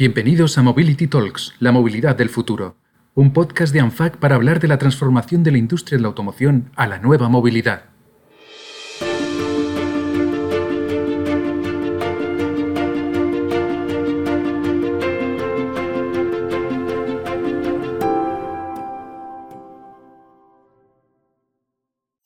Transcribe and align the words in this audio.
Bienvenidos 0.00 0.56
a 0.58 0.62
Mobility 0.62 1.08
Talks, 1.08 1.54
la 1.58 1.72
movilidad 1.72 2.14
del 2.14 2.28
futuro, 2.28 2.76
un 3.16 3.32
podcast 3.32 3.72
de 3.72 3.80
ANFAC 3.80 4.16
para 4.18 4.36
hablar 4.36 4.60
de 4.60 4.68
la 4.68 4.78
transformación 4.78 5.42
de 5.42 5.50
la 5.50 5.58
industria 5.58 5.98
de 5.98 6.02
la 6.02 6.06
automoción 6.06 6.70
a 6.76 6.86
la 6.86 7.00
nueva 7.00 7.28
movilidad. 7.28 7.86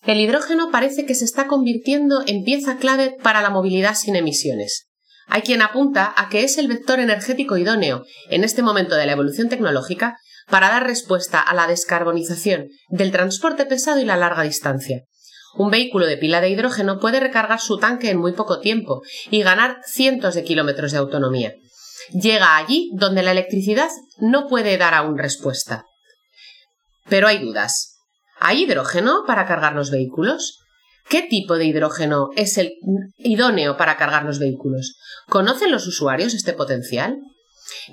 El 0.02 0.20
hidrógeno 0.20 0.70
parece 0.70 1.06
que 1.06 1.14
se 1.14 1.24
está 1.24 1.46
convirtiendo 1.46 2.22
en 2.26 2.44
pieza 2.44 2.76
clave 2.76 3.16
para 3.22 3.40
la 3.40 3.48
movilidad 3.48 3.94
sin 3.94 4.14
emisiones. 4.14 4.91
Hay 5.26 5.42
quien 5.42 5.62
apunta 5.62 6.12
a 6.16 6.28
que 6.28 6.44
es 6.44 6.58
el 6.58 6.68
vector 6.68 7.00
energético 7.00 7.56
idóneo 7.56 8.04
en 8.30 8.44
este 8.44 8.62
momento 8.62 8.96
de 8.96 9.06
la 9.06 9.12
evolución 9.12 9.48
tecnológica 9.48 10.16
para 10.48 10.68
dar 10.68 10.86
respuesta 10.86 11.40
a 11.40 11.54
la 11.54 11.66
descarbonización 11.66 12.68
del 12.88 13.12
transporte 13.12 13.66
pesado 13.66 14.00
y 14.00 14.04
la 14.04 14.16
larga 14.16 14.42
distancia. 14.42 15.04
Un 15.54 15.70
vehículo 15.70 16.06
de 16.06 16.16
pila 16.16 16.40
de 16.40 16.48
hidrógeno 16.48 16.98
puede 16.98 17.20
recargar 17.20 17.60
su 17.60 17.78
tanque 17.78 18.10
en 18.10 18.18
muy 18.18 18.32
poco 18.32 18.60
tiempo 18.60 19.02
y 19.30 19.42
ganar 19.42 19.78
cientos 19.84 20.34
de 20.34 20.44
kilómetros 20.44 20.92
de 20.92 20.98
autonomía. 20.98 21.54
Llega 22.10 22.56
allí 22.56 22.90
donde 22.94 23.22
la 23.22 23.32
electricidad 23.32 23.88
no 24.18 24.48
puede 24.48 24.76
dar 24.78 24.94
aún 24.94 25.18
respuesta. 25.18 25.84
Pero 27.08 27.28
hay 27.28 27.38
dudas. 27.38 27.96
¿Hay 28.40 28.64
hidrógeno 28.64 29.24
para 29.26 29.46
cargar 29.46 29.74
los 29.74 29.90
vehículos? 29.90 30.61
¿Qué 31.12 31.20
tipo 31.20 31.58
de 31.58 31.66
hidrógeno 31.66 32.30
es 32.36 32.56
el 32.56 32.72
idóneo 33.18 33.76
para 33.76 33.98
cargar 33.98 34.24
los 34.24 34.38
vehículos? 34.38 34.96
¿Conocen 35.28 35.70
los 35.70 35.86
usuarios 35.86 36.32
este 36.32 36.54
potencial? 36.54 37.18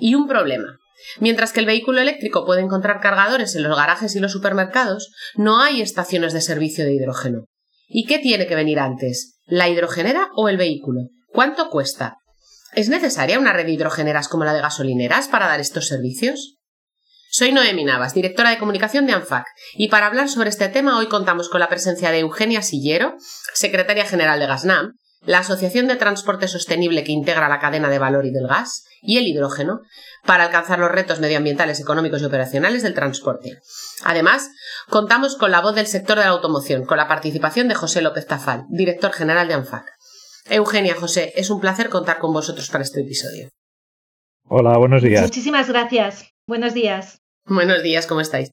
Y 0.00 0.14
un 0.14 0.26
problema. 0.26 0.78
Mientras 1.18 1.52
que 1.52 1.60
el 1.60 1.66
vehículo 1.66 2.00
eléctrico 2.00 2.46
puede 2.46 2.62
encontrar 2.62 2.98
cargadores 3.00 3.54
en 3.54 3.62
los 3.62 3.76
garajes 3.76 4.16
y 4.16 4.20
los 4.20 4.32
supermercados, 4.32 5.12
no 5.34 5.60
hay 5.60 5.82
estaciones 5.82 6.32
de 6.32 6.40
servicio 6.40 6.86
de 6.86 6.94
hidrógeno. 6.94 7.44
¿Y 7.88 8.06
qué 8.06 8.20
tiene 8.20 8.46
que 8.46 8.54
venir 8.54 8.78
antes? 8.78 9.38
¿La 9.44 9.68
hidrogenera 9.68 10.30
o 10.34 10.48
el 10.48 10.56
vehículo? 10.56 11.00
¿Cuánto 11.28 11.68
cuesta? 11.68 12.16
¿Es 12.72 12.88
necesaria 12.88 13.38
una 13.38 13.52
red 13.52 13.66
de 13.66 13.72
hidrogeneras 13.72 14.28
como 14.28 14.46
la 14.46 14.54
de 14.54 14.62
gasolineras 14.62 15.28
para 15.28 15.46
dar 15.46 15.60
estos 15.60 15.88
servicios? 15.88 16.56
Soy 17.32 17.52
Noemi 17.52 17.84
Navas, 17.84 18.12
directora 18.12 18.50
de 18.50 18.58
comunicación 18.58 19.06
de 19.06 19.12
ANFAC, 19.12 19.44
y 19.74 19.86
para 19.86 20.06
hablar 20.06 20.28
sobre 20.28 20.48
este 20.48 20.68
tema 20.68 20.98
hoy 20.98 21.06
contamos 21.06 21.48
con 21.48 21.60
la 21.60 21.68
presencia 21.68 22.10
de 22.10 22.18
Eugenia 22.18 22.60
Sillero, 22.60 23.14
secretaria 23.54 24.04
general 24.04 24.40
de 24.40 24.48
Gasnam, 24.48 24.94
la 25.20 25.38
Asociación 25.38 25.86
de 25.86 25.94
Transporte 25.94 26.48
Sostenible 26.48 27.04
que 27.04 27.12
integra 27.12 27.48
la 27.48 27.60
cadena 27.60 27.88
de 27.88 28.00
valor 28.00 28.26
y 28.26 28.32
del 28.32 28.48
gas 28.48 28.82
y 29.00 29.18
el 29.18 29.28
hidrógeno 29.28 29.78
para 30.26 30.42
alcanzar 30.42 30.80
los 30.80 30.90
retos 30.90 31.20
medioambientales, 31.20 31.78
económicos 31.78 32.20
y 32.20 32.24
operacionales 32.24 32.82
del 32.82 32.94
transporte. 32.94 33.58
Además, 34.02 34.50
contamos 34.88 35.36
con 35.36 35.52
la 35.52 35.60
voz 35.60 35.76
del 35.76 35.86
sector 35.86 36.18
de 36.18 36.24
la 36.24 36.30
automoción, 36.30 36.84
con 36.84 36.96
la 36.96 37.06
participación 37.06 37.68
de 37.68 37.76
José 37.76 38.02
López 38.02 38.26
Tafal, 38.26 38.64
director 38.70 39.12
general 39.12 39.46
de 39.46 39.54
ANFAC. 39.54 39.84
Eugenia, 40.46 40.96
José, 40.96 41.32
es 41.36 41.48
un 41.48 41.60
placer 41.60 41.90
contar 41.90 42.18
con 42.18 42.32
vosotros 42.32 42.68
para 42.70 42.82
este 42.82 43.02
episodio. 43.02 43.50
Hola, 44.48 44.76
buenos 44.78 45.00
días. 45.00 45.22
Muchísimas 45.22 45.68
gracias. 45.68 46.24
Buenos 46.48 46.74
días. 46.74 47.19
Buenos 47.50 47.82
días, 47.82 48.06
¿cómo 48.06 48.20
estáis? 48.20 48.50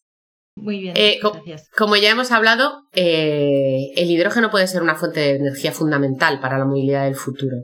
Muy 0.56 0.80
bien, 0.80 0.96
Eh, 0.98 1.20
co- 1.22 1.34
gracias. 1.34 1.70
Como 1.78 1.96
ya 1.98 2.10
hemos 2.10 2.32
hablado, 2.32 2.82
eh, 2.94 3.92
el 3.96 4.10
hidrógeno 4.10 4.50
puede 4.50 4.68
ser 4.68 4.82
una 4.82 4.96
fuente 4.96 5.20
de 5.20 5.36
energía 5.36 5.72
fundamental 5.72 6.40
para 6.40 6.58
la 6.58 6.66
movilidad 6.66 7.06
del 7.06 7.14
futuro. 7.16 7.58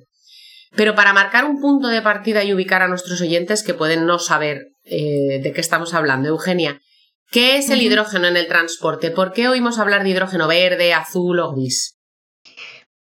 Pero 0.75 0.93
para 0.93 1.11
marcar 1.11 1.45
un 1.45 1.59
punto 1.59 1.87
de 1.87 2.03
partida 2.03 2.43
y 2.43 2.53
ubicar 2.53 2.83
a 2.83 2.87
nuestros 2.87 3.19
oyentes 3.21 3.63
que 3.63 3.73
pueden 3.73 4.05
no 4.05 4.19
saber 4.19 4.67
eh, 4.83 5.39
de 5.41 5.51
qué 5.53 5.59
estamos 5.59 5.95
hablando, 5.95 6.29
Eugenia, 6.29 6.79
¿qué 7.31 7.57
es 7.57 7.71
el 7.71 7.81
hidrógeno 7.81 8.27
en 8.27 8.37
el 8.37 8.47
transporte? 8.47 9.09
¿Por 9.09 9.33
qué 9.33 9.47
oímos 9.47 9.79
hablar 9.79 10.03
de 10.03 10.09
hidrógeno 10.09 10.47
verde, 10.47 10.93
azul 10.93 11.39
o 11.39 11.51
gris? 11.51 11.95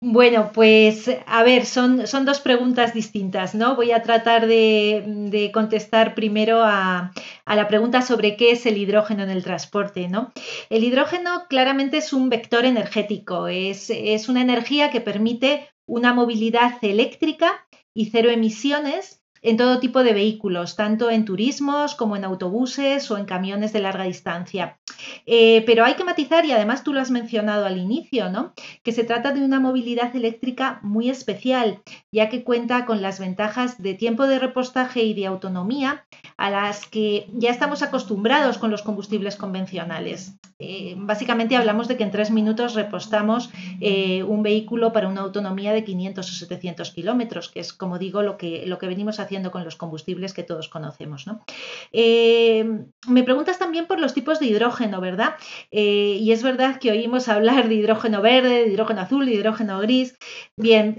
Bueno, 0.03 0.51
pues 0.55 1.11
a 1.27 1.43
ver, 1.43 1.67
son, 1.67 2.07
son 2.07 2.25
dos 2.25 2.41
preguntas 2.41 2.95
distintas, 2.95 3.55
¿no? 3.55 3.77
Voy 3.77 3.93
a 3.93 4.03
tratar 4.03 4.47
de, 4.47 5.05
de 5.07 5.53
contestar 5.53 6.15
primero 6.15 6.63
a, 6.65 7.13
a 7.45 7.57
la 7.57 7.69
pregunta 7.69 8.01
sobre 8.01 8.35
qué 8.37 8.53
es 8.53 8.65
el 8.65 8.79
hidrógeno 8.79 9.25
en 9.25 9.31
el 9.31 9.45
transporte, 9.45 10.09
¿no? 10.09 10.33
El 10.71 10.85
hidrógeno 10.85 11.45
claramente 11.51 11.99
es 11.99 12.15
un 12.15 12.31
vector 12.31 12.65
energético, 12.65 13.47
es, 13.49 13.91
es 13.91 14.31
una 14.31 14.41
energía 14.41 14.91
que 14.91 15.03
permite 15.03 15.69
una 15.87 16.15
movilidad 16.15 16.79
eléctrica 16.81 17.67
y 17.93 18.07
cero 18.07 18.31
emisiones 18.31 19.20
en 19.43 19.57
todo 19.57 19.81
tipo 19.81 20.03
de 20.03 20.13
vehículos, 20.13 20.77
tanto 20.77 21.11
en 21.11 21.25
turismos 21.25 21.95
como 21.95 22.17
en 22.17 22.25
autobuses 22.25 23.11
o 23.11 23.19
en 23.19 23.25
camiones 23.25 23.73
de 23.73 23.81
larga 23.81 24.05
distancia. 24.05 24.79
Eh, 25.27 25.63
pero 25.67 25.85
hay 25.85 25.95
que 25.95 26.05
matizar, 26.05 26.45
y 26.45 26.53
además 26.53 26.85
tú 26.85 26.93
lo 26.93 27.01
has 27.01 27.11
mencionado 27.11 27.67
al 27.67 27.79
inicio, 27.79 28.31
¿no? 28.31 28.53
que 28.83 28.93
se 28.93 29.05
trata 29.05 29.33
de 29.33 29.45
una 29.45 29.61
movilidad 29.61 30.15
eléctrica 30.15 30.81
muy 30.83 31.11
especial, 31.11 31.83
ya 32.13 32.29
que 32.29 32.45
cuenta 32.45 32.87
con 32.87 33.03
las 33.03 33.19
ventajas 33.19 33.83
de 33.83 33.95
tiempo 33.95 34.27
de 34.27 34.39
repostaje 34.39 35.03
y 35.03 35.15
de 35.15 35.27
autonomía 35.27 36.07
a 36.41 36.49
las 36.49 36.87
que 36.87 37.27
ya 37.35 37.51
estamos 37.51 37.83
acostumbrados 37.83 38.57
con 38.57 38.71
los 38.71 38.81
combustibles 38.81 39.37
convencionales. 39.37 40.39
Eh, 40.59 40.95
básicamente 40.97 41.55
hablamos 41.55 41.87
de 41.87 41.99
que 41.99 42.03
en 42.03 42.11
tres 42.11 42.31
minutos 42.31 42.73
repostamos 42.73 43.51
eh, 43.83 44.23
un 44.23 44.43
vehículo 44.43 44.91
para 44.91 45.09
una 45.09 45.21
autonomía 45.21 45.75
de 45.75 45.85
500 45.85 46.27
o 46.27 46.33
700 46.33 46.93
kilómetros, 46.93 47.51
que 47.51 47.61
es, 47.61 47.75
como 47.75 47.99
digo, 47.99 48.23
lo 48.23 48.39
que, 48.39 48.65
lo 48.65 48.79
que 48.79 48.87
venimos 48.87 49.21
haciendo 49.21 49.51
con 49.51 49.65
los 49.65 49.77
combustibles 49.77 50.33
que 50.33 50.43
todos 50.43 50.71
conocemos. 50.71 51.27
¿no? 51.27 51.45
Eh, 51.93 52.65
me 53.07 53.23
preguntas 53.23 53.59
también 53.59 53.87
por 53.87 54.01
los 54.01 54.15
tipos 54.15 54.41
de 54.41 54.47
hidrógeno, 54.47 55.03
¿verdad? 55.03 55.35
Y 55.71 56.33
es 56.33 56.43
verdad 56.43 56.79
que 56.79 56.91
oímos 56.91 57.29
hablar 57.29 57.69
de 57.69 57.75
hidrógeno 57.75 58.23
verde, 58.23 58.65
de 58.65 58.69
hidrógeno 58.69 59.03
azul, 59.03 59.27
de 59.27 59.33
hidrógeno 59.33 59.79
gris. 59.81 60.17
Bien, 60.57 60.97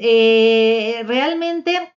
realmente 1.08 1.96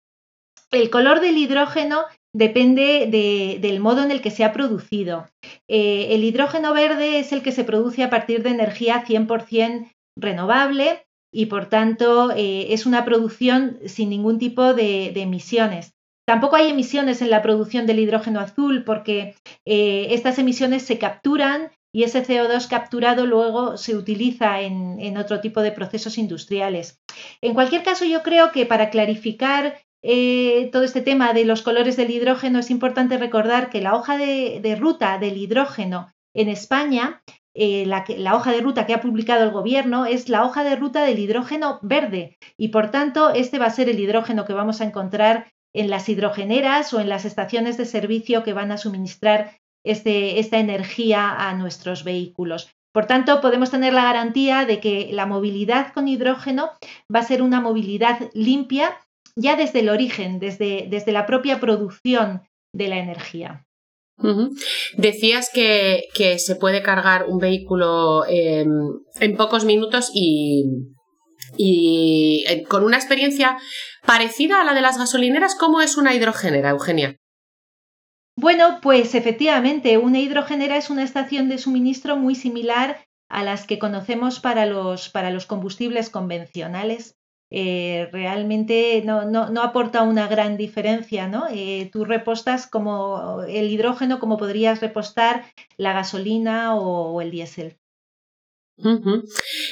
el 0.70 0.88
color 0.88 1.20
del 1.20 1.36
hidrógeno 1.36 2.06
depende 2.34 3.06
de- 3.10 3.58
del 3.60 3.80
modo 3.80 4.02
en 4.02 4.10
el 4.10 4.20
que 4.20 4.30
se 4.30 4.44
ha 4.44 4.52
producido. 4.52 5.26
Eh, 5.68 6.08
el 6.10 6.24
hidrógeno 6.24 6.74
verde 6.74 7.20
es 7.20 7.32
el 7.32 7.42
que 7.42 7.52
se 7.52 7.64
produce 7.64 8.02
a 8.02 8.10
partir 8.10 8.42
de 8.42 8.50
energía 8.50 9.04
100% 9.06 9.90
renovable 10.18 11.06
y 11.32 11.46
por 11.46 11.66
tanto 11.66 12.32
eh, 12.32 12.72
es 12.74 12.86
una 12.86 13.04
producción 13.04 13.78
sin 13.86 14.10
ningún 14.10 14.38
tipo 14.38 14.74
de, 14.74 15.12
emisiones. 15.20 15.92
Tampoco 16.26 16.56
hay 16.56 16.70
emisiones 16.70 17.22
en 17.22 17.30
la 17.30 17.42
producción 17.42 17.86
del 17.86 17.98
hidrógeno 18.00 18.40
azul 18.40 18.84
porque 18.84 19.34
eh, 19.66 20.08
estas 20.10 20.38
emisiones 20.38 20.82
se 20.82 20.98
capturan 20.98 21.70
y 21.92 22.02
ese 22.02 22.24
CO2 22.24 22.66
capturado 22.68 23.26
luego 23.26 23.76
se 23.76 23.94
utiliza 23.96 24.60
en 24.62 25.16
otro 25.16 25.40
tipo 25.40 25.60
de 25.60 25.70
procesos 25.70 26.18
industriales. 26.18 26.98
En 27.40 27.54
cualquier 27.54 27.84
caso, 27.84 28.04
yo 28.04 28.22
creo 28.24 28.50
que 28.50 28.66
para 28.66 28.90
clarificar 28.90 29.78
eh, 30.06 30.68
todo 30.70 30.82
este 30.82 31.00
tema 31.00 31.32
de 31.32 31.46
los 31.46 31.62
colores 31.62 31.96
del 31.96 32.10
hidrógeno 32.10 32.58
es 32.58 32.70
importante 32.70 33.16
recordar 33.16 33.70
que 33.70 33.80
la 33.80 33.94
hoja 33.94 34.18
de, 34.18 34.76
ruta 34.78 35.16
del 35.18 35.38
hidrógeno 35.38 36.12
en 36.34 36.50
España, 36.50 37.22
eh, 37.54 37.86
la 37.86 38.36
hoja 38.36 38.52
de 38.52 38.60
ruta 38.60 38.84
que 38.84 38.92
ha 38.92 39.00
publicado 39.00 39.44
el 39.44 39.50
gobierno 39.50 40.04
es 40.04 40.28
la 40.28 40.44
hoja 40.44 40.62
de 40.62 40.76
ruta 40.76 41.04
del 41.04 41.20
hidrógeno 41.20 41.78
verde 41.80 42.36
y 42.58 42.68
por 42.68 42.90
tanto 42.90 43.30
este 43.30 43.58
va 43.58 43.64
a 43.64 43.70
ser 43.70 43.88
el 43.88 43.98
hidrógeno 43.98 44.44
que 44.44 44.52
vamos 44.52 44.82
a 44.82 44.84
encontrar 44.84 45.50
en 45.72 45.88
las 45.88 46.06
hidrogeneras 46.10 46.92
o 46.92 47.00
en 47.00 47.08
las 47.08 47.24
estaciones 47.24 47.78
de 47.78 47.86
servicio 47.86 48.42
que 48.42 48.52
van 48.52 48.72
a 48.72 48.78
suministrar 48.78 49.56
este, 49.86 50.38
esta 50.38 50.58
energía 50.58 51.48
a 51.48 51.54
nuestros 51.54 52.04
vehículos. 52.04 52.70
Por 52.92 53.06
tanto, 53.06 53.40
podemos 53.40 53.70
tener 53.70 53.94
la 53.94 54.04
garantía 54.04 54.66
de 54.66 54.80
que 54.80 55.08
la 55.12 55.24
movilidad 55.26 55.92
con 55.94 56.08
hidrógeno 56.08 56.70
va 57.12 57.20
a 57.20 57.24
ser 57.24 57.42
una 57.42 57.60
movilidad 57.60 58.20
limpia 58.34 58.98
ya 59.36 59.56
desde 59.56 59.80
el 59.80 59.88
origen, 59.88 60.38
desde, 60.38 60.86
desde 60.88 61.12
la 61.12 61.26
propia 61.26 61.60
producción 61.60 62.42
de 62.72 62.88
la 62.88 62.98
energía. 62.98 63.66
Decías 64.96 65.50
que, 65.52 66.04
que 66.14 66.38
se 66.38 66.54
puede 66.54 66.82
cargar 66.82 67.24
un 67.28 67.38
vehículo 67.38 68.24
eh, 68.26 68.64
en 69.20 69.36
pocos 69.36 69.64
minutos 69.64 70.10
y, 70.14 70.64
y 71.56 72.44
eh, 72.48 72.62
con 72.62 72.84
una 72.84 72.96
experiencia 72.96 73.58
parecida 74.06 74.60
a 74.60 74.64
la 74.64 74.72
de 74.72 74.82
las 74.82 74.98
gasolineras. 74.98 75.56
¿Cómo 75.56 75.80
es 75.80 75.96
una 75.96 76.14
hidrogenera, 76.14 76.70
Eugenia? 76.70 77.16
Bueno, 78.36 78.78
pues 78.82 79.14
efectivamente, 79.14 79.98
una 79.98 80.20
hidrogenera 80.20 80.76
es 80.76 80.90
una 80.90 81.04
estación 81.04 81.48
de 81.48 81.58
suministro 81.58 82.16
muy 82.16 82.34
similar 82.34 83.04
a 83.28 83.42
las 83.42 83.66
que 83.66 83.78
conocemos 83.78 84.38
para 84.38 84.66
los, 84.66 85.08
para 85.08 85.30
los 85.30 85.46
combustibles 85.46 86.10
convencionales. 86.10 87.16
Eh, 87.50 88.08
realmente 88.10 89.02
no, 89.04 89.24
no, 89.24 89.50
no, 89.50 89.62
aporta 89.62 90.02
una 90.02 90.26
gran 90.26 90.56
diferencia, 90.56 91.28
¿no? 91.28 91.46
Eh, 91.50 91.88
tú 91.92 92.04
repostas 92.04 92.66
como 92.66 93.42
el 93.46 93.70
hidrógeno 93.70 94.18
como 94.18 94.38
podrías 94.38 94.80
repostar 94.80 95.44
la 95.76 95.92
gasolina 95.92 96.74
o, 96.74 97.20
el 97.20 97.30
diésel. 97.30 97.78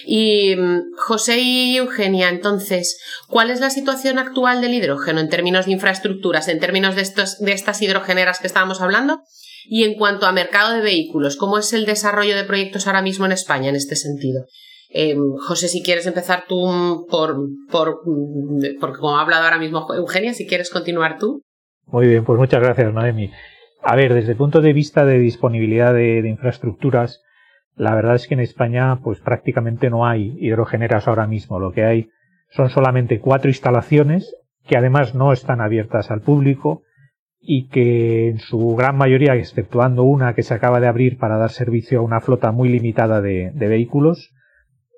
Y 0.07 0.55
mm, 0.55 0.95
José 0.97 1.41
y 1.41 1.77
Eugenia, 1.77 2.29
entonces, 2.29 3.01
¿cuál 3.27 3.51
es 3.51 3.59
la 3.59 3.71
situación 3.71 4.19
actual 4.19 4.61
del 4.61 4.75
hidrógeno 4.75 5.19
en 5.19 5.29
términos 5.29 5.67
de 5.67 5.73
infraestructuras, 5.73 6.47
en 6.47 6.61
términos 6.61 6.95
de, 6.95 7.03
estos, 7.03 7.41
de 7.41 7.53
estas 7.53 7.83
hidrogeneras 7.83 8.39
que 8.39 8.47
estábamos 8.47 8.81
hablando? 8.81 9.23
Y 9.65 9.85
en 9.85 9.95
cuanto 9.95 10.27
a 10.27 10.33
mercado 10.33 10.75
de 10.75 10.83
vehículos, 10.83 11.37
¿cómo 11.37 11.59
es 11.59 11.73
el 11.73 11.87
desarrollo 11.87 12.37
de 12.37 12.45
proyectos 12.45 12.87
ahora 12.87 13.03
mismo 13.03 13.27
en 13.27 13.33
España 13.33 13.71
en 13.71 13.77
este 13.77 13.97
sentido? 13.97 14.47
Eh, 14.95 15.17
José, 15.47 15.69
si 15.69 15.83
quieres 15.83 16.07
empezar 16.07 16.45
tú 16.49 16.67
mm, 16.67 17.07
por, 17.07 17.37
por, 17.71 18.01
mm, 18.05 18.81
porque 18.81 18.99
como 18.99 19.17
ha 19.17 19.23
hablado 19.23 19.45
ahora 19.45 19.59
mismo 19.59 19.87
Eugenia, 19.95 20.35
si 20.35 20.47
quieres 20.47 20.71
continuar 20.71 21.19
tú. 21.19 21.43
Muy 21.87 22.07
bien, 22.07 22.25
pues 22.25 22.39
muchas 22.39 22.61
gracias, 22.61 22.93
Noemi. 22.93 23.31
A 23.83 23.97
ver, 23.97 24.15
desde 24.15 24.33
el 24.33 24.37
punto 24.37 24.61
de 24.61 24.73
vista 24.73 25.05
de 25.05 25.19
disponibilidad 25.19 25.93
de, 25.93 26.23
de 26.23 26.29
infraestructuras, 26.29 27.23
la 27.75 27.95
verdad 27.95 28.15
es 28.15 28.29
que 28.29 28.35
en 28.35 28.41
España 28.41 29.01
pues 29.03 29.21
prácticamente 29.21 29.91
no 29.91 30.07
hay 30.07 30.37
hidrogeneras 30.39 31.09
ahora 31.09 31.27
mismo. 31.27 31.59
Lo 31.59 31.73
que 31.73 31.85
hay 31.85 32.11
son 32.51 32.71
solamente 32.71 33.19
cuatro 33.19 33.49
instalaciones 33.49 34.37
que 34.67 34.77
además 34.77 35.15
no 35.15 35.33
están 35.33 35.61
abiertas 35.61 36.11
al 36.11 36.21
público 36.21 36.83
y 37.41 37.69
que 37.69 38.29
en 38.29 38.39
su 38.39 38.77
gran 38.77 38.97
mayoría, 38.97 39.35
exceptuando 39.35 40.05
una 40.05 40.35
que 40.35 40.45
se 40.45 40.55
acaba 40.55 40.79
de 40.79 40.87
abrir 40.87 41.19
para 41.19 41.37
dar 41.37 41.51
servicio 41.51 41.99
a 41.99 42.03
una 42.03 42.21
flota 42.21 42.53
muy 42.53 42.69
limitada 42.69 43.21
de, 43.21 43.51
vehículos, 43.55 44.33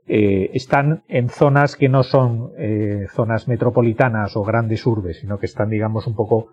eh, 0.06 0.50
están 0.52 1.02
en 1.08 1.30
zonas 1.30 1.76
que 1.76 1.88
no 1.88 2.02
son 2.02 2.52
eh, 2.58 3.06
zonas 3.14 3.48
metropolitanas 3.48 4.36
o 4.36 4.44
grandes 4.44 4.86
urbes, 4.86 5.20
sino 5.20 5.38
que 5.38 5.46
están, 5.46 5.70
digamos, 5.70 6.06
un 6.06 6.14
poco 6.14 6.50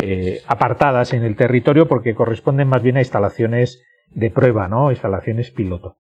eh, 0.00 0.42
apartadas 0.46 1.12
en 1.12 1.24
el 1.24 1.34
territorio 1.34 1.88
porque 1.88 2.14
corresponden 2.14 2.68
más 2.68 2.82
bien 2.82 2.96
a 2.96 3.00
instalaciones 3.00 3.82
de 4.10 4.30
prueba, 4.30 4.68
¿no? 4.68 4.90
Instalaciones 4.90 5.50
piloto. 5.50 5.96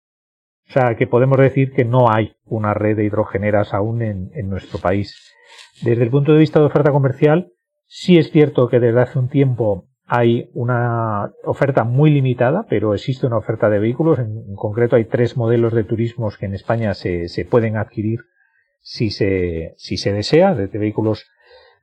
O 0.69 0.73
sea, 0.73 0.96
que 0.96 1.06
podemos 1.06 1.38
decir 1.38 1.73
que 1.73 1.85
no 1.85 2.11
hay 2.11 2.37
una 2.46 2.75
red 2.75 2.96
de 2.96 3.05
hidrogeneras 3.05 3.75
aún 3.75 4.02
en, 4.02 4.31
en 4.34 4.49
nuestro 4.49 4.79
país. 4.79 5.34
Desde 5.82 6.02
el 6.02 6.11
punto 6.11 6.32
de 6.32 6.38
vista 6.38 6.58
de 6.58 6.67
oferta 6.67 6.91
comercial, 6.91 7.52
sí 7.87 8.19
es 8.19 8.31
cierto 8.31 8.69
que 8.69 8.81
desde 8.81 9.00
hace 9.00 9.19
un 9.19 9.29
tiempo 9.29 9.88
hay 10.08 10.49
una 10.55 11.32
oferta 11.44 11.84
muy 11.84 12.10
limitada, 12.10 12.64
pero 12.69 12.94
existe 12.94 13.26
una 13.26 13.37
oferta 13.37 13.69
de 13.69 13.78
vehículos. 13.78 14.19
En, 14.19 14.55
concreto 14.56 14.96
hay 14.96 15.05
tres 15.05 15.37
modelos 15.37 15.75
de 15.75 15.84
turismos 15.84 16.38
que 16.38 16.46
en 16.46 16.55
España 16.55 16.94
se, 16.94 17.28
pueden 17.49 17.76
adquirir 17.76 18.20
si 18.81 19.10
se, 19.10 19.75
si 19.76 19.99
se 19.99 20.12
desea, 20.12 20.55
de 20.55 20.66
vehículos 20.66 21.26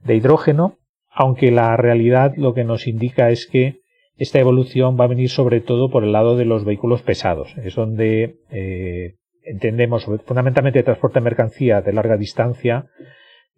de 0.04 0.16
hidrógeno, 0.16 0.80
aunque 1.12 1.51
la 1.51 1.77
realidad 1.77 2.33
lo 2.36 2.56
que 2.56 2.63
nos 2.63 2.88
indica 2.88 3.30
es 3.30 3.45
que 3.45 3.81
esta 4.18 4.39
evolución 4.39 4.98
va 5.00 5.06
a 5.06 5.10
venir 5.10 5.30
sobre 5.30 5.62
todo 5.62 5.92
por 5.92 6.04
el 6.04 6.12
lado 6.12 6.36
de 6.36 6.45
los 6.45 6.66
vehículos 6.66 7.04
pesados. 7.04 7.54
Es 7.63 7.75
donde 7.75 8.38
eh, 8.50 9.16
entendemos, 9.44 10.06
fundamentalmente 10.25 10.81
transporte 10.81 11.19
de 11.19 11.25
mercancía 11.25 11.81
de 11.81 11.94
larga 11.94 12.18
distancia, 12.18 12.88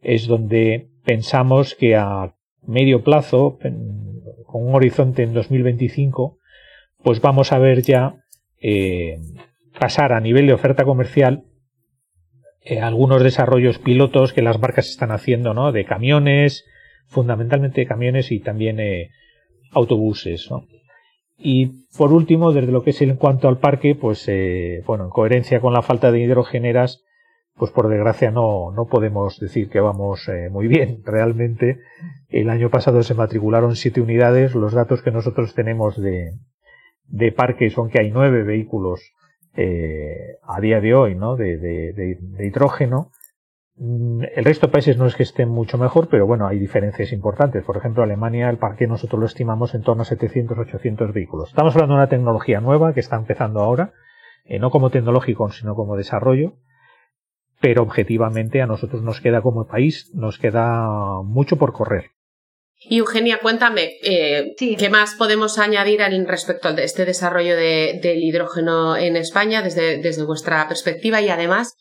es 0.01 0.27
donde 0.27 0.89
pensamos 1.05 1.73
que 1.73 1.95
a 1.95 2.33
medio 2.65 3.01
plazo, 3.01 3.59
un 4.57 4.75
horizonte 4.75 5.23
en 5.23 5.33
2025, 5.33 6.37
pues 7.03 7.21
vamos 7.21 7.51
a 7.51 7.59
ver 7.59 7.81
ya 7.81 8.15
eh, 8.59 9.17
pasar 9.79 10.13
a 10.13 10.19
nivel 10.19 10.47
de 10.47 10.53
oferta 10.53 10.83
comercial 10.83 11.43
eh, 12.61 12.79
algunos 12.81 13.23
desarrollos 13.23 13.79
pilotos 13.79 14.33
que 14.33 14.41
las 14.41 14.59
marcas 14.59 14.89
están 14.89 15.11
haciendo, 15.11 15.53
¿no? 15.53 15.71
De 15.71 15.85
camiones, 15.85 16.65
fundamentalmente 17.07 17.81
de 17.81 17.87
camiones 17.87 18.31
y 18.31 18.39
también 18.39 18.79
eh, 18.79 19.11
autobuses. 19.71 20.49
Y 21.37 21.85
por 21.97 22.11
último, 22.11 22.51
desde 22.51 22.71
lo 22.71 22.83
que 22.83 22.89
es 22.89 23.01
en 23.01 23.15
cuanto 23.15 23.47
al 23.47 23.59
parque, 23.59 23.95
pues 23.95 24.29
bueno, 24.85 25.05
en 25.05 25.09
coherencia 25.11 25.61
con 25.61 25.71
la 25.71 25.83
falta 25.83 26.11
de 26.11 26.19
hidrogeneras, 26.19 27.03
pues 27.57 27.71
por 27.71 27.87
desgracia 27.89 28.31
no, 28.31 28.71
no 28.71 28.85
podemos 28.85 29.39
decir 29.39 29.69
que 29.69 29.79
vamos 29.79 30.27
eh, 30.27 30.49
muy 30.49 30.67
bien. 30.67 31.01
Realmente, 31.03 31.79
el 32.29 32.49
año 32.49 32.69
pasado 32.69 33.03
se 33.03 33.13
matricularon 33.13 33.75
siete 33.75 34.01
unidades. 34.01 34.55
Los 34.55 34.73
datos 34.73 35.01
que 35.01 35.11
nosotros 35.11 35.53
tenemos 35.55 35.99
de, 36.01 36.33
de 37.05 37.31
parque 37.31 37.69
son 37.69 37.89
que 37.89 37.99
hay 37.99 38.11
nueve 38.11 38.43
vehículos 38.43 39.13
eh, 39.55 40.37
a 40.43 40.61
día 40.61 40.81
de 40.81 40.93
hoy, 40.93 41.15
¿no? 41.15 41.35
De, 41.35 41.57
de, 41.57 42.45
hidrógeno 42.45 43.11
Mm, 43.79 44.23
el 44.35 44.43
resto 44.43 44.65
de 44.65 44.71
países 44.71 44.97
no 44.97 45.05
es 45.05 45.15
que 45.15 45.21
estén 45.21 45.49
mucho 45.49 45.77
mejor, 45.77 46.07
pero 46.09 46.25
bueno, 46.25 46.47
hay 46.47 46.57
diferencias 46.57 47.11
importantes. 47.11 47.63
Por 47.63 47.77
ejemplo, 47.77 48.01
Alemania, 48.03 48.49
el 48.49 48.57
parque 48.57 48.87
nosotros 48.87 49.19
lo 49.19 49.25
estimamos 49.27 49.75
en 49.75 49.83
torno 49.83 50.01
a 50.01 50.05
700, 50.05 50.57
800 50.57 51.13
vehículos. 51.13 51.49
Estamos 51.49 51.75
hablando 51.75 51.93
de 51.93 51.99
una 51.99 52.09
tecnología 52.09 52.59
nueva 52.59 52.93
que 52.93 53.01
está 53.01 53.17
empezando 53.17 53.59
ahora, 53.59 53.93
eh, 54.45 54.57
no 54.57 54.71
como 54.71 54.89
tecnológico, 54.89 55.51
sino 55.51 55.75
como 55.75 55.95
desarrollo, 55.95 56.53
pero 57.59 57.81
objetivamente 57.81 58.61
a 58.61 58.67
nosotros 58.67 59.01
nos 59.01 59.21
queda 59.21 59.41
como 59.41 59.67
país, 59.67 60.11
nos 60.13 60.37
queda 60.37 61.21
mucho 61.23 61.57
por 61.57 61.73
correr. 61.73 62.11
Y 62.79 62.97
Eugenia, 62.97 63.39
cuéntame, 63.41 63.93
eh, 64.03 64.53
¿qué 64.57 64.89
más 64.89 65.15
podemos 65.15 65.57
añadir 65.57 66.01
en 66.01 66.27
respecto 66.27 66.67
a 66.67 66.71
este 66.73 67.05
desarrollo 67.05 67.55
del 67.55 68.23
hidrógeno 68.23 68.95
en 68.95 69.15
España 69.15 69.63
desde, 69.63 69.97
desde 69.97 70.23
vuestra 70.23 70.67
perspectiva 70.67 71.19
y 71.21 71.29
además 71.29 71.75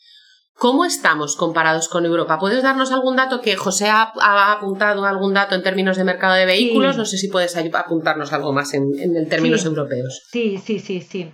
¿Cómo 0.58 0.86
estamos 0.86 1.36
comparados 1.36 1.88
con 1.88 2.06
Europa? 2.06 2.38
¿Puedes 2.38 2.62
darnos 2.62 2.90
algún 2.90 3.16
dato 3.16 3.42
que 3.42 3.56
José 3.56 3.88
ha, 3.90 4.52
apuntado 4.52 5.04
algún 5.04 5.34
dato 5.34 5.54
en 5.54 5.62
términos 5.62 5.98
de 5.98 6.04
mercado 6.04 6.34
de 6.34 6.46
vehículos? 6.46 6.96
No 6.96 7.04
sé 7.04 7.18
si 7.18 7.28
puedes 7.28 7.54
apuntarnos 7.56 8.32
algo 8.32 8.54
más 8.54 8.72
en, 8.72 9.28
términos 9.28 9.66
europeos. 9.66 10.22
Sí, 10.32 10.56
sí, 10.56 10.78
sí, 10.78 11.02
sí. 11.02 11.30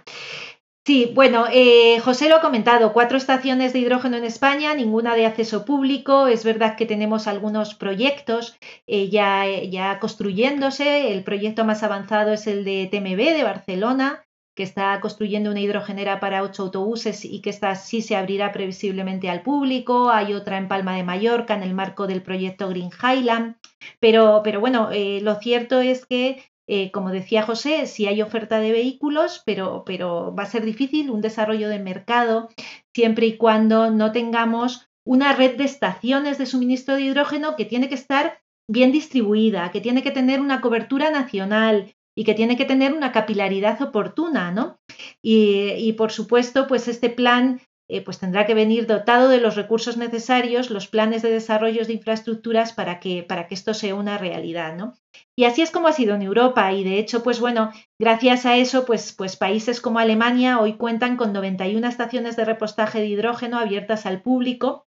Sí, 0.84 1.12
bueno, 1.14 1.46
eh, 1.52 2.00
José 2.00 2.29
lo 2.29 2.37
ha 2.37 2.40
comentado, 2.40 2.93
cuatro 2.93 3.17
estaciones 3.17 3.73
de 3.73 3.79
hidrógeno 3.79 4.17
en 4.17 4.25
España, 4.25 4.75
ninguna 4.75 5.14
de 5.14 5.26
acceso 5.26 5.64
público. 5.64 6.26
Es 6.26 6.44
verdad 6.44 6.76
que 6.76 6.87
tenemos 6.87 7.29
algunos 7.29 7.76
proyectos 7.76 8.56
eh, 8.88 9.08
ya, 9.08 9.44
ya 9.46 10.00
construyéndose. 10.00 11.12
El 11.12 11.23
proyecto 11.23 11.64
más 11.64 11.84
avanzado 11.84 12.32
es 12.32 12.49
el 12.49 12.64
de 12.64 12.88
TMB 12.90 13.17
de 13.17 13.44
Barcelona, 13.44 14.25
que 14.56 14.64
está 14.64 14.99
construyendo 15.00 15.52
una 15.52 15.61
hidrogenera 15.61 16.19
para 16.19 16.43
ocho 16.43 16.64
autobuses 16.64 17.25
y 17.25 17.40
que 17.43 17.50
esta 17.50 17.76
sí 17.76 18.02
se 18.02 18.17
abrirá 18.17 18.50
previsiblemente 18.50 19.31
al 19.31 19.43
público. 19.43 20.11
Hay 20.11 20.32
otra 20.35 20.58
en 20.58 20.67
Palma 20.67 20.96
de 20.96 21.05
Mallorca 21.05 21.55
en 21.55 21.62
el 21.62 21.75
marco 21.75 22.08
del 22.08 22.23
proyecto 22.23 22.69
Green 22.69 22.90
Highland. 22.90 23.55
Pero, 24.00 24.40
pero 24.43 24.58
bueno, 24.58 24.90
eh, 24.93 25.20
lo 25.23 25.37
cierto 25.37 25.81
es 25.81 26.06
que, 26.06 26.43
eh, 26.67 26.91
como 26.91 27.11
decía 27.11 27.43
José, 27.43 27.87
sí 27.87 28.06
hay 28.06 28.23
oferta 28.23 28.61
de 28.61 28.73
vehículos, 28.73 29.43
pero, 29.44 29.82
pero 29.85 30.35
va 30.35 30.44
a 30.44 30.50
ser 30.50 30.64
difícil 30.64 31.11
un 31.11 31.20
desarrollo 31.20 31.69
de 31.69 31.79
mercado 31.79 32.49
siempre 32.94 33.26
y 33.26 33.37
cuando 33.37 33.91
no 33.91 34.12
tengamos 34.12 34.88
una 35.05 35.32
red 35.32 35.56
de 35.56 35.64
estaciones 35.64 36.38
de 36.38 36.47
suministro 36.47 36.94
de 36.94 37.03
hidrógeno 37.03 37.56
que 37.56 37.64
tiene 37.64 37.88
que 37.88 37.97
estar 37.97 38.41
bien 38.69 38.93
distribuida, 38.93 39.70
que 39.73 39.81
tiene 39.81 40.03
que 40.03 40.12
tener 40.12 40.41
una 40.41 40.61
cobertura 40.61 41.11
nacional, 41.11 41.94
y 42.14 42.25
que 42.25 42.35
tiene 42.35 42.56
que 42.56 42.64
tener 42.64 42.92
una 42.92 43.12
capilaridad 43.12 43.81
oportuna, 43.81 44.52
¿no? 44.52 44.78
Y, 45.23 45.92
por 45.95 46.12
supuesto, 46.12 46.66
pues 46.66 46.88
este 46.88 47.09
plan 47.09 47.61
eh, 47.89 48.01
pues 48.01 48.19
tendrá 48.19 48.47
que 48.47 48.55
venir 48.55 48.87
dotado 48.87 49.29
de 49.29 49.41
los 49.41 49.57
recursos 49.57 49.97
necesarios, 49.97 50.71
los 50.71 50.89
planes 50.89 51.23
de 51.23 51.31
desarrollo 51.31 51.85
de 51.85 51.93
infraestructuras 51.93 52.73
para 52.73 53.01
que, 53.01 53.23
para 53.23 53.47
que 53.47 53.55
esto 53.55 53.75
sea 53.75 53.95
una 53.95 54.19
realidad, 54.19 54.77
¿no? 54.77 54.95
Y 55.37 55.45
así 55.45 55.62
es 55.62 55.71
como 55.71 55.89
ha 55.89 55.93
sido 55.93 56.15
en 56.15 56.23
Europa 56.23 56.73
y 56.73 56.85
de 56.85 56.99
hecho, 56.99 57.23
pues 57.23 57.41
bueno, 57.41 57.71
gracias 57.99 58.47
a 58.47 58.57
eso, 58.57 58.87
pues, 58.87 59.12
pues 59.12 59.37
países 59.37 59.81
como 59.81 59.99
Alemania 59.99 60.61
hoy 60.61 60.75
cuentan 60.75 61.17
con 61.17 61.33
91 61.33 61.87
estaciones 61.87 62.37
de 62.37 62.45
repostaje 62.45 63.01
de 63.01 63.09
hidrógeno 63.09 63.59
abiertas 63.59 64.07
al 64.07 64.23
público 64.23 64.87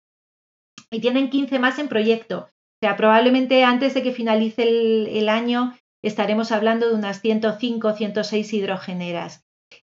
y 0.91 1.01
tienen 1.01 1.31
15 1.31 1.59
más 1.59 1.79
en 1.79 1.89
proyecto. 1.89 2.49
O 2.49 2.87
sea, 2.87 2.97
probablemente 2.97 3.65
antes 3.65 3.95
de 3.95 4.03
que 4.03 4.13
finalice 4.13 4.63
el, 4.63 5.09
el 5.09 5.29
año 5.29 5.75
estaremos 6.03 6.53
hablando 6.53 6.89
de 6.89 6.95
unas 6.95 7.21
105 7.21 7.89
o 7.89 7.93
106 7.93 8.53
hidrogeneras. 8.53 9.44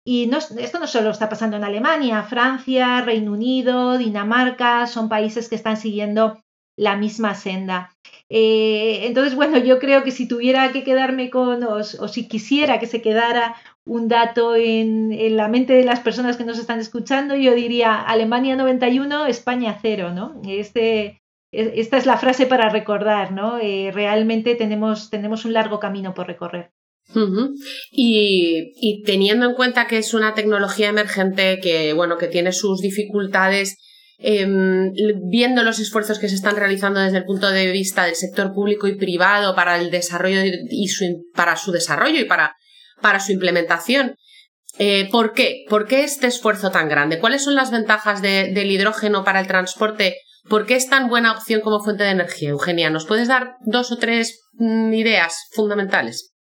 Y 0.10 0.32
esto 0.32 0.80
no 0.80 0.88
solo 0.88 1.10
está 1.10 1.28
pasando 1.28 1.58
en 1.58 1.66
Alemania, 1.66 2.24
Francia, 2.24 3.02
Reino 3.02 3.34
Unido, 3.34 3.98
Dinamarca, 3.98 4.88
son 4.88 5.10
países 5.10 5.50
que 5.50 5.56
están 5.56 5.76
siguiendo 5.76 6.42
la 6.78 6.96
misma 6.96 7.36
senda. 7.36 7.92
Eh, 8.30 9.02
entonces, 9.04 9.36
bueno, 9.36 9.58
yo 9.58 9.80
creo 9.80 10.06
que 10.06 10.12
si 10.12 10.26
tuviera 10.26 10.72
que 10.72 10.86
quedarme 10.86 11.30
con, 11.30 11.62
o, 11.62 11.84
si 11.84 12.26
quisiera 12.30 12.80
que 12.80 12.88
se 12.88 13.02
quedara 13.02 13.58
un 13.86 14.08
dato 14.08 14.56
en, 14.56 15.36
la 15.36 15.50
mente 15.50 15.74
de 15.74 15.84
las 15.84 16.00
personas 16.00 16.38
que 16.38 16.46
nos 16.46 16.58
están 16.58 16.80
escuchando, 16.80 17.36
yo 17.36 17.54
diría 17.54 18.00
Alemania 18.00 18.56
91, 18.56 19.26
España 19.26 19.78
0, 19.82 20.14
¿no? 20.14 20.42
Este, 20.48 21.20
esta 21.52 21.98
es 21.98 22.06
la 22.06 22.16
frase 22.16 22.46
para 22.46 22.70
recordar, 22.70 23.34
¿no? 23.34 23.58
Eh, 23.60 23.92
realmente 23.94 24.56
tenemos, 24.56 25.10
tenemos 25.10 25.44
un 25.44 25.52
largo 25.52 25.82
camino 25.82 26.14
por 26.14 26.28
recorrer. 26.28 26.72
Y, 27.92 29.04
teniendo 29.06 29.46
en 29.46 29.56
cuenta 29.56 29.88
que 29.88 29.98
es 29.98 30.14
una 30.14 30.34
tecnología 30.34 30.90
emergente 30.90 31.60
que, 31.62 31.94
bueno, 31.94 32.18
que 32.18 32.28
tiene 32.28 32.52
sus 32.52 32.82
dificultades, 32.82 33.78
em, 34.20 34.92
viendo 35.30 35.64
los 35.64 35.80
esfuerzos 35.80 36.20
que 36.20 36.30
se 36.30 36.36
están 36.36 36.56
realizando 36.56 37.00
desde 37.00 37.18
el 37.20 37.26
punto 37.26 37.50
de 37.50 37.72
vista 37.72 38.06
del 38.06 38.16
sector 38.16 38.54
público 38.54 38.88
y 38.88 38.96
privado 38.96 39.56
para 39.56 39.80
el 39.80 39.90
desarrollo 39.92 40.42
y 40.44 40.88
para 41.34 41.56
su 41.56 41.72
desarrollo 41.72 42.20
y 42.20 42.26
para, 42.26 42.56
para 43.02 43.20
su 43.20 43.32
implementación, 43.32 44.16
Eh, 44.80 45.10
¿Por 45.12 45.34
qué? 45.34 45.66
¿Por 45.70 45.88
qué 45.88 46.04
este 46.04 46.28
esfuerzo 46.28 46.70
tan 46.70 46.88
grande? 46.88 47.20
¿Cuáles 47.20 47.44
son 47.44 47.56
las 47.56 47.72
ventajas 47.72 48.22
del 48.22 48.72
hidrógeno 48.72 49.24
para 49.24 49.40
el 49.40 49.48
transporte? 49.48 50.18
¿Por 50.50 50.66
qué 50.68 50.76
es 50.76 50.88
tan 50.88 51.10
buena 51.10 51.32
opción 51.32 51.62
como 51.62 51.84
fuente 51.84 52.04
de 52.04 52.12
energía? 52.12 52.50
Eugenia, 52.50 52.92
¿nos 52.92 53.06
puedes 53.08 53.28
dar 53.28 53.56
dos 53.66 53.92
o 53.92 53.98
tres 53.98 54.40
mm, 54.54 54.94
ideas 54.94 55.48
fundamentales? 55.52 56.36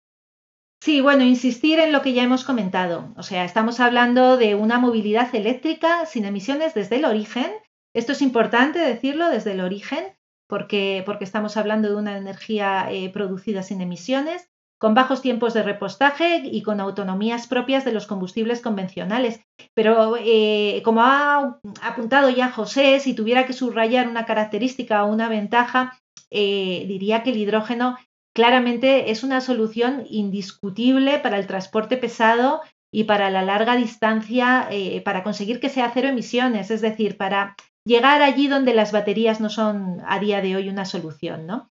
Sí, 0.83 0.99
bueno, 0.99 1.23
insistir 1.23 1.79
en 1.79 1.93
lo 1.93 2.01
que 2.01 2.11
ya 2.11 2.23
hemos 2.23 2.43
comentado. 2.43 3.13
O 3.15 3.23
sea, 3.23 3.45
estamos 3.45 3.79
hablando 3.79 4.35
de 4.35 4.53
una 4.53 4.79
movilidad 4.79 5.33
eléctrica 5.33 6.05
sin 6.05 6.25
emisiones 6.25 6.73
desde 6.73 6.97
el 6.97 7.05
origen. 7.05 7.49
Esto 7.95 8.11
es 8.11 8.21
importante 8.21 8.79
decirlo 8.79 9.29
desde 9.29 9.53
el 9.53 9.61
origen, 9.61 10.03
porque, 10.45 11.01
porque 11.05 11.23
estamos 11.23 11.55
hablando 11.55 11.87
de 11.87 11.95
una 11.95 12.17
energía 12.17 12.91
eh, 12.91 13.09
producida 13.13 13.63
sin 13.63 13.79
emisiones, 13.79 14.49
con 14.77 14.93
bajos 14.93 15.21
tiempos 15.21 15.53
de 15.53 15.63
repostaje 15.63 16.41
y 16.43 16.63
con 16.63 16.81
autonomías 16.81 17.47
propias 17.47 17.85
de 17.85 17.93
los 17.93 18.05
combustibles 18.05 18.59
convencionales. 18.59 19.39
Pero 19.73 20.17
eh, 20.19 20.81
como 20.83 20.99
ha 21.01 21.61
apuntado 21.81 22.29
ya 22.29 22.51
José, 22.51 22.99
si 22.99 23.13
tuviera 23.13 23.45
que 23.45 23.53
subrayar 23.53 24.09
una 24.09 24.25
característica 24.25 25.05
o 25.05 25.13
una 25.13 25.29
ventaja, 25.29 25.97
eh, 26.29 26.83
diría 26.89 27.23
que 27.23 27.29
el 27.29 27.37
hidrógeno 27.37 27.95
claramente 28.33 29.11
es 29.11 29.23
una 29.23 29.41
solución 29.41 30.05
indiscutible 30.09 31.19
para 31.19 31.37
el 31.37 31.47
transporte 31.47 31.97
pesado 31.97 32.61
y 32.91 33.05
para 33.05 33.29
la 33.29 33.41
larga 33.41 33.75
distancia, 33.75 34.67
eh, 34.69 35.01
para 35.01 35.23
conseguir 35.23 35.59
que 35.59 35.69
sea 35.69 35.91
cero 35.93 36.09
emisiones, 36.09 36.69
es 36.69 36.81
decir, 36.81 37.17
para 37.17 37.55
llegar 37.85 38.21
allí 38.21 38.47
donde 38.47 38.73
las 38.73 38.91
baterías 38.91 39.41
no 39.41 39.49
son 39.49 40.01
a 40.05 40.19
día 40.19 40.41
de 40.41 40.55
hoy 40.55 40.69
una 40.69 40.85
solución, 40.85 41.47
¿no? 41.47 41.71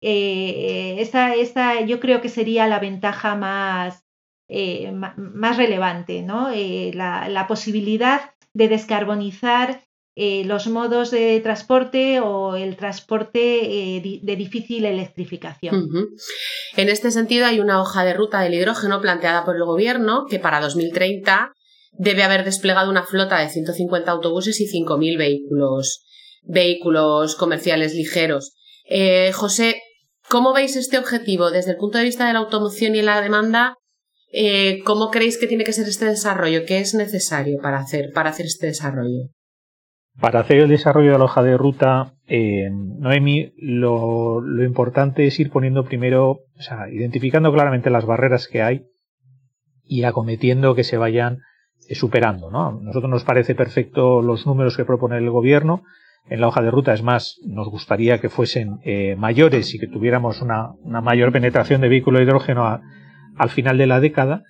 Eh, 0.00 0.96
esta, 0.98 1.80
yo 1.80 2.00
creo 2.00 2.20
que 2.20 2.28
sería 2.28 2.68
la 2.68 2.78
ventaja 2.78 3.34
más, 3.34 4.04
eh, 4.48 4.92
más 4.92 5.56
relevante, 5.56 6.22
¿no? 6.22 6.50
la, 6.52 7.46
posibilidad 7.48 8.32
de 8.54 8.68
descarbonizar 8.68 9.82
eh, 10.20 10.42
los 10.44 10.66
modos 10.66 11.12
de 11.12 11.38
transporte 11.38 12.18
o 12.18 12.56
el 12.56 12.74
transporte 12.74 13.98
eh, 13.98 14.20
de 14.20 14.34
difícil 14.36 14.84
electrificación. 14.84 15.88
En 16.76 16.88
este 16.88 17.12
sentido, 17.12 17.46
hay 17.46 17.60
una 17.60 17.80
hoja 17.80 18.04
de 18.04 18.14
ruta 18.14 18.40
del 18.40 18.54
hidrógeno 18.54 19.00
planteada 19.00 19.44
por 19.44 19.54
el 19.54 19.62
Gobierno 19.62 20.24
que 20.28 20.40
para 20.40 20.60
2030 20.60 21.52
debe 21.92 22.24
haber 22.24 22.44
desplegado 22.44 22.90
una 22.90 23.04
flota 23.04 23.38
de 23.38 23.48
150 23.48 24.10
autobuses 24.10 24.60
y 24.60 24.66
5.000 24.66 25.18
vehículos, 25.18 26.04
vehículos 26.42 27.36
comerciales 27.36 27.94
ligeros. 27.94 28.56
Eh, 28.90 29.30
José, 29.32 29.80
¿cómo 30.28 30.52
veis 30.52 30.74
este 30.74 30.98
objetivo 30.98 31.52
desde 31.52 31.70
el 31.70 31.76
punto 31.76 31.96
de 31.96 32.02
vista 32.02 32.26
de 32.26 32.32
la 32.32 32.40
automoción 32.40 32.96
y 32.96 33.02
la 33.02 33.20
demanda? 33.20 33.76
¿Cómo 34.84 35.12
creéis 35.12 35.38
que 35.38 35.46
tiene 35.46 35.62
que 35.62 35.72
ser 35.72 35.86
este 35.88 36.06
desarrollo? 36.06 36.66
¿Qué 36.66 36.80
es 36.80 36.94
necesario 36.94 37.60
para 37.62 37.78
hacer, 37.78 38.06
para 38.12 38.30
hacer 38.30 38.46
este 38.46 38.66
desarrollo? 38.66 39.28
Para 40.20 40.40
hacer 40.40 40.58
el 40.58 40.68
desarrollo 40.68 41.12
de 41.12 41.18
la 41.18 41.24
hoja 41.24 41.44
de 41.44 41.56
ruta, 41.56 42.14
eh, 42.26 42.70
Noemi, 42.72 43.52
lo, 43.56 44.42
importante 44.64 45.26
es 45.26 45.38
ir 45.38 45.50
poniendo 45.50 45.84
primero, 45.84 46.30
o 46.30 46.60
sea, 46.60 46.88
identificando 46.90 47.52
claramente 47.52 47.88
las 47.88 48.04
barreras 48.04 48.48
que 48.48 48.62
hay 48.62 48.86
y 49.84 50.02
acometiendo 50.02 50.74
que 50.74 50.82
se 50.82 50.96
vayan 50.96 51.38
eh, 51.88 51.94
superando. 51.94 52.50
¿no? 52.50 52.66
A 52.66 52.72
nosotros 52.72 53.08
nos 53.08 53.22
parece 53.22 53.54
perfecto 53.54 54.20
los 54.20 54.44
números 54.44 54.76
que 54.76 54.84
propone 54.84 55.18
el 55.18 55.30
gobierno 55.30 55.84
en 56.28 56.40
la 56.40 56.48
hoja 56.48 56.62
de 56.62 56.72
ruta. 56.72 56.92
Es 56.92 57.02
más, 57.02 57.38
nos 57.46 57.68
gustaría 57.68 58.20
que 58.20 58.28
fuesen 58.28 58.80
eh, 58.84 59.14
mayores 59.16 59.72
y 59.74 59.78
que 59.78 59.86
tuviéramos 59.86 60.42
una, 60.42 60.72
mayor 60.84 61.30
penetración 61.30 61.80
de 61.80 61.88
vehículo 61.88 62.18
de 62.18 62.24
hidrógeno 62.24 62.80
al 63.36 63.50
final 63.50 63.78
de 63.78 63.86
la 63.86 64.00
década. 64.00 64.42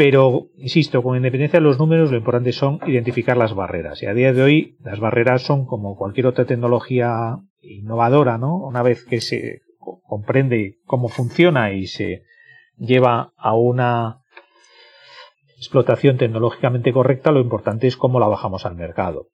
Pero, 0.00 0.46
insisto, 0.56 1.02
con 1.02 1.18
independencia 1.18 1.58
de 1.58 1.64
los 1.64 1.78
números, 1.78 2.10
lo 2.10 2.16
importante 2.16 2.52
son 2.52 2.80
identificar 2.86 3.36
las 3.36 3.52
barreras. 3.52 4.02
Y 4.02 4.06
a 4.06 4.14
día 4.14 4.32
de 4.32 4.40
hoy, 4.40 4.78
las 4.82 4.98
barreras 4.98 5.42
son 5.42 5.66
como 5.66 5.94
cualquier 5.94 6.26
otra 6.26 6.46
tecnología 6.46 7.36
innovadora, 7.60 8.38
¿no? 8.38 8.56
Una 8.56 8.82
vez 8.82 9.04
que 9.04 9.20
se 9.20 9.60
comprende 9.78 10.78
cómo 10.86 11.08
funciona 11.08 11.72
y 11.72 11.86
se 11.86 12.22
lleva 12.78 13.34
a 13.36 13.54
una 13.54 14.22
explotación 15.58 16.16
tecnológicamente 16.16 16.94
correcta, 16.94 17.30
lo 17.30 17.40
importante 17.40 17.86
es 17.86 17.98
cómo 17.98 18.20
la 18.20 18.28
bajamos 18.28 18.64
al 18.64 18.76
mercado. 18.76 19.26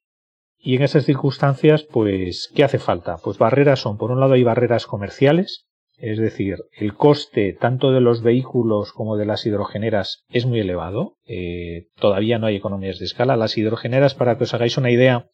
Y 0.58 0.74
en 0.74 0.82
esas 0.82 1.04
circunstancias, 1.04 1.84
pues, 1.84 2.50
¿qué 2.56 2.64
hace 2.64 2.80
falta? 2.80 3.18
Pues 3.22 3.38
barreras 3.38 3.78
son, 3.78 3.98
por 3.98 4.10
un 4.10 4.18
lado, 4.18 4.32
hay 4.32 4.42
barreras 4.42 4.88
comerciales, 4.88 5.65
es 5.98 6.18
decir, 6.18 6.58
el 6.72 6.94
coste 6.94 7.54
tanto 7.54 7.90
de 7.90 8.00
los 8.00 8.22
vehículos 8.22 8.92
como 8.92 9.16
de 9.16 9.24
las 9.24 9.46
hidrogeneras 9.46 10.24
es 10.28 10.44
muy 10.44 10.60
elevado. 10.60 11.16
Eh, 11.26 11.86
todavía 11.98 12.38
no 12.38 12.46
hay 12.46 12.56
economías 12.56 12.98
de 12.98 13.06
escala. 13.06 13.36
Las 13.36 13.56
hidrogeneras, 13.56 14.14
para 14.14 14.36
que 14.36 14.44
os 14.44 14.52
hagáis 14.52 14.76
una 14.76 14.90
idea, 14.90 15.28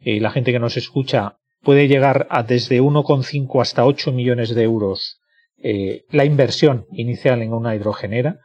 eh, 0.00 0.20
la 0.20 0.30
gente 0.30 0.52
que 0.52 0.60
nos 0.60 0.76
escucha 0.76 1.38
puede 1.62 1.88
llegar 1.88 2.28
a 2.30 2.44
desde 2.44 2.80
1,5 2.80 3.60
hasta 3.60 3.84
8 3.84 4.12
millones 4.12 4.54
de 4.54 4.62
euros 4.62 5.20
eh, 5.62 6.04
la 6.10 6.24
inversión 6.24 6.86
inicial 6.92 7.42
en 7.42 7.52
una 7.52 7.74
hidrogenera. 7.74 8.38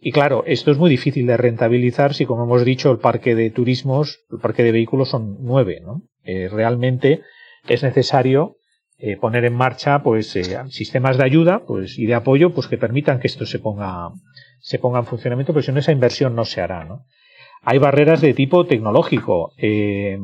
Y 0.00 0.12
claro, 0.12 0.44
esto 0.46 0.70
es 0.70 0.78
muy 0.78 0.90
difícil 0.90 1.26
de 1.26 1.36
rentabilizar 1.36 2.14
si, 2.14 2.26
como 2.26 2.44
hemos 2.44 2.64
dicho, 2.64 2.90
el 2.90 2.98
parque 2.98 3.34
de 3.34 3.50
turismos, 3.50 4.20
el 4.30 4.38
parque 4.38 4.62
de 4.62 4.72
vehículos 4.72 5.10
son 5.10 5.36
nueve. 5.40 5.80
¿no? 5.82 6.02
realmente 6.24 7.20
es 7.68 7.82
necesario 7.82 8.56
eh, 8.98 9.16
poner 9.16 9.44
en 9.44 9.54
marcha 9.54 10.02
pues 10.02 10.34
eh, 10.36 10.58
sistemas 10.68 11.18
de 11.18 11.24
ayuda 11.24 11.64
pues 11.66 11.98
y 11.98 12.06
de 12.06 12.14
apoyo 12.14 12.54
pues 12.54 12.68
que 12.68 12.78
permitan 12.78 13.18
que 13.20 13.26
esto 13.26 13.44
se 13.46 13.58
ponga 13.58 14.10
se 14.60 14.78
ponga 14.78 15.00
en 15.00 15.06
funcionamiento 15.06 15.52
pero 15.52 15.62
si 15.62 15.72
no 15.72 15.80
esa 15.80 15.92
inversión 15.92 16.34
no 16.34 16.44
se 16.44 16.60
hará 16.60 16.84
¿no? 16.84 17.04
hay 17.64 17.78
barreras 17.78 18.20
de 18.20 18.34
tipo 18.34 18.66
tecnológico. 18.66 19.52
Eh, 19.56 20.18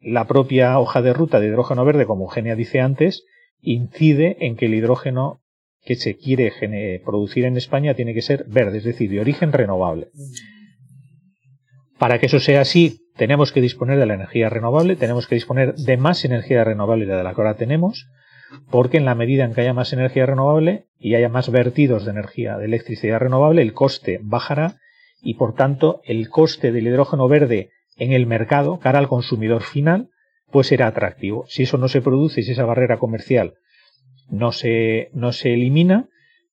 la 0.00 0.26
propia 0.26 0.78
hoja 0.78 1.02
de 1.02 1.12
ruta 1.12 1.40
de 1.40 1.48
hidrógeno 1.48 1.84
verde 1.84 2.06
como 2.06 2.24
Eugenia 2.24 2.56
dice 2.56 2.80
antes 2.80 3.24
incide 3.60 4.36
en 4.40 4.56
que 4.56 4.66
el 4.66 4.74
hidrógeno 4.74 5.40
que 5.84 5.94
se 5.94 6.16
quiere 6.16 6.52
producir 7.04 7.44
en 7.44 7.56
España 7.56 7.94
tiene 7.94 8.14
que 8.14 8.22
ser 8.22 8.44
verde 8.48 8.78
es 8.78 8.84
decir 8.84 9.10
de 9.10 9.20
origen 9.20 9.52
renovable. 9.52 10.08
Para 11.98 12.18
que 12.18 12.26
eso 12.26 12.40
sea 12.40 12.62
así 12.62 13.01
tenemos 13.16 13.52
que 13.52 13.60
disponer 13.60 13.98
de 13.98 14.06
la 14.06 14.14
energía 14.14 14.48
renovable, 14.48 14.96
tenemos 14.96 15.26
que 15.26 15.34
disponer 15.34 15.74
de 15.74 15.96
más 15.96 16.24
energía 16.24 16.64
renovable 16.64 17.06
de 17.06 17.22
la 17.22 17.34
que 17.34 17.40
ahora 17.40 17.54
tenemos, 17.54 18.08
porque 18.70 18.98
en 18.98 19.04
la 19.04 19.14
medida 19.14 19.44
en 19.44 19.54
que 19.54 19.62
haya 19.62 19.74
más 19.74 19.92
energía 19.92 20.26
renovable 20.26 20.86
y 20.98 21.14
haya 21.14 21.28
más 21.28 21.50
vertidos 21.50 22.04
de 22.04 22.12
energía 22.12 22.56
de 22.58 22.66
electricidad 22.66 23.18
renovable, 23.18 23.62
el 23.62 23.72
coste 23.72 24.20
bajará 24.22 24.76
y 25.22 25.34
por 25.34 25.54
tanto 25.54 26.00
el 26.04 26.28
coste 26.28 26.72
del 26.72 26.86
hidrógeno 26.86 27.28
verde 27.28 27.70
en 27.96 28.12
el 28.12 28.26
mercado, 28.26 28.78
cara 28.78 28.98
al 28.98 29.08
consumidor 29.08 29.62
final, 29.62 30.08
pues 30.50 30.66
será 30.66 30.88
atractivo. 30.88 31.44
Si 31.48 31.62
eso 31.62 31.78
no 31.78 31.88
se 31.88 32.02
produce 32.02 32.42
si 32.42 32.52
esa 32.52 32.64
barrera 32.64 32.98
comercial 32.98 33.54
no 34.30 34.52
se, 34.52 35.10
no 35.12 35.32
se 35.32 35.54
elimina, 35.54 36.08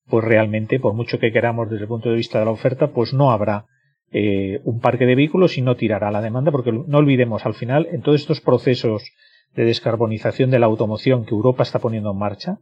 pues 0.08 0.26
realmente, 0.26 0.80
por 0.80 0.94
mucho 0.94 1.20
que 1.20 1.32
queramos 1.32 1.70
desde 1.70 1.84
el 1.84 1.88
punto 1.88 2.10
de 2.10 2.16
vista 2.16 2.40
de 2.40 2.46
la 2.46 2.52
oferta, 2.52 2.88
pues 2.88 3.14
no 3.14 3.32
habrá 3.32 3.66
eh, 4.12 4.62
un 4.64 4.80
parque 4.80 5.06
de 5.06 5.16
vehículos 5.16 5.58
y 5.58 5.62
no 5.62 5.76
tirará 5.76 6.12
la 6.12 6.22
demanda, 6.22 6.52
porque 6.52 6.72
no 6.72 6.98
olvidemos, 6.98 7.46
al 7.46 7.54
final, 7.54 7.88
en 7.92 8.02
todos 8.02 8.22
estos 8.22 8.42
procesos 8.42 9.12
de 9.56 9.66
descarbonización 9.66 10.52
de 10.52 10.60
la 10.60 10.66
automoción 10.66 11.26
que 11.26 11.36
Europa 11.36 11.64
está 11.64 11.80
poniendo 11.80 12.12
en 12.12 12.18
marcha, 12.18 12.60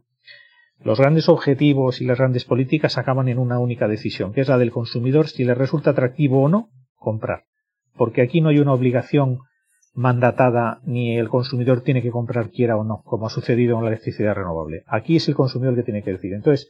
los 0.80 1.00
grandes 1.00 1.28
objetivos 1.28 2.00
y 2.00 2.04
las 2.04 2.18
grandes 2.18 2.44
políticas 2.44 2.98
acaban 2.98 3.28
en 3.28 3.38
una 3.38 3.58
única 3.58 3.88
decisión, 3.88 4.32
que 4.32 4.42
es 4.42 4.48
la 4.48 4.58
del 4.58 4.70
consumidor 4.70 5.28
si 5.28 5.44
le 5.44 5.54
resulta 5.54 5.90
atractivo 5.90 6.42
o 6.42 6.48
no 6.48 6.68
comprar. 6.96 7.44
Porque 7.96 8.22
aquí 8.22 8.40
no 8.40 8.50
hay 8.50 8.58
una 8.58 8.74
obligación 8.74 9.40
mandatada 9.94 10.80
ni 10.84 11.18
el 11.18 11.28
consumidor 11.28 11.80
tiene 11.80 12.02
que 12.02 12.12
comprar 12.12 12.50
quiera 12.50 12.76
o 12.76 12.84
no, 12.84 13.02
como 13.04 13.26
ha 13.26 13.30
sucedido 13.30 13.76
en 13.76 13.84
la 13.84 13.90
electricidad 13.90 14.34
renovable. 14.34 14.84
Aquí 14.86 15.16
es 15.16 15.28
el 15.28 15.34
consumidor 15.34 15.74
el 15.74 15.80
que 15.80 15.84
tiene 15.84 16.04
que 16.04 16.12
decir. 16.12 16.32
Entonces, 16.32 16.68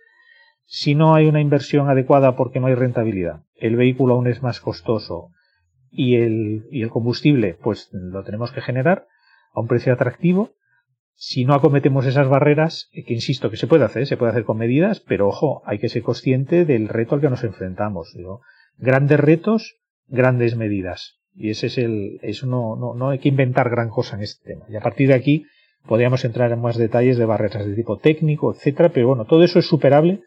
si 0.71 0.95
no 0.95 1.15
hay 1.15 1.27
una 1.27 1.41
inversión 1.41 1.89
adecuada 1.89 2.37
porque 2.37 2.61
no 2.61 2.67
hay 2.67 2.75
rentabilidad, 2.75 3.41
el 3.57 3.77
vehículo 3.77 4.15
aún 4.15 4.27
es 4.27 4.43
más 4.43 4.61
costoso 4.61 5.31
y 5.91 6.17
el, 6.17 6.67
y 6.71 6.83
el 6.83 6.91
combustible, 6.91 7.55
pues 7.55 7.89
lo 7.93 8.23
tenemos 8.23 8.53
que 8.53 8.61
generar 8.61 9.07
a 9.55 9.61
un 9.61 9.67
precio 9.67 9.95
atractivo. 9.95 10.51
Si 11.15 11.47
no 11.47 11.55
acometemos 11.55 12.05
esas 12.05 12.29
barreras, 12.29 12.91
que 12.93 13.15
insisto 13.15 13.49
que 13.51 13.57
se 13.57 13.67
puede 13.67 13.87
hacer, 13.87 14.07
se 14.07 14.19
puede 14.19 14.33
hacer 14.33 14.45
con 14.45 14.59
medidas, 14.59 15.01
pero 15.01 15.27
ojo, 15.27 15.63
hay 15.65 15.79
que 15.79 15.89
ser 15.89 16.03
consciente 16.03 16.67
del 16.67 16.89
reto 16.89 17.15
al 17.15 17.23
que 17.23 17.31
nos 17.31 17.45
enfrentamos. 17.45 18.15
Grandes 18.77 19.19
retos, 19.19 19.79
grandes 20.07 20.55
medidas. 20.55 21.19
Y 21.35 21.49
ese 21.49 21.69
es 21.69 21.79
el, 21.79 22.19
eso 22.21 22.47
no, 22.47 22.77
no, 22.77 22.93
no 22.93 23.09
hay 23.09 23.21
que 23.21 23.31
inventar 23.31 23.71
gran 23.71 23.89
cosa 23.89 24.17
en 24.17 24.23
este 24.23 24.53
tema. 24.53 24.67
Y 24.69 24.77
a 24.77 24.81
partir 24.81 25.09
de 25.09 25.15
aquí 25.15 25.47
podríamos 25.87 26.27
entrar 26.27 26.53
en 26.53 26.61
más 26.61 26.77
detalles 26.77 27.17
de 27.17 27.25
barreras 27.25 27.65
de 27.65 27.75
tipo 27.75 27.97
técnico, 27.97 28.55
etcétera, 28.55 28.91
pero 28.91 29.09
bueno, 29.09 29.25
todo 29.25 29.43
eso 29.43 29.59
es 29.59 29.67
superable 29.67 30.21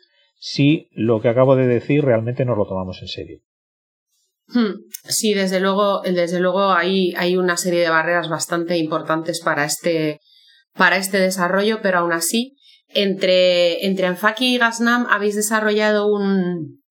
si 0.43 0.89
lo 0.91 1.21
que 1.21 1.29
acabo 1.29 1.55
de 1.55 1.67
decir 1.67 2.03
realmente 2.03 2.45
nos 2.45 2.57
lo 2.57 2.65
tomamos 2.65 2.99
en 3.03 3.07
serio. 3.07 3.39
Hmm. 4.47 4.73
Sí, 5.07 5.35
desde 5.35 5.59
luego, 5.59 6.01
desde 6.01 6.39
luego 6.39 6.71
hay, 6.71 7.13
hay 7.15 7.37
una 7.37 7.57
serie 7.57 7.81
de 7.81 7.89
barreras 7.89 8.27
bastante 8.27 8.75
importantes 8.77 9.39
para 9.39 9.65
este, 9.65 10.19
para 10.75 10.97
este 10.97 11.19
desarrollo, 11.19 11.79
pero 11.83 11.99
aún 11.99 12.11
así, 12.11 12.57
entre, 12.89 13.85
entre 13.85 14.07
Anfaki 14.07 14.55
y 14.55 14.57
Gasnam 14.57 15.05
habéis 15.11 15.35
desarrollado 15.35 16.11
un, 16.11 16.81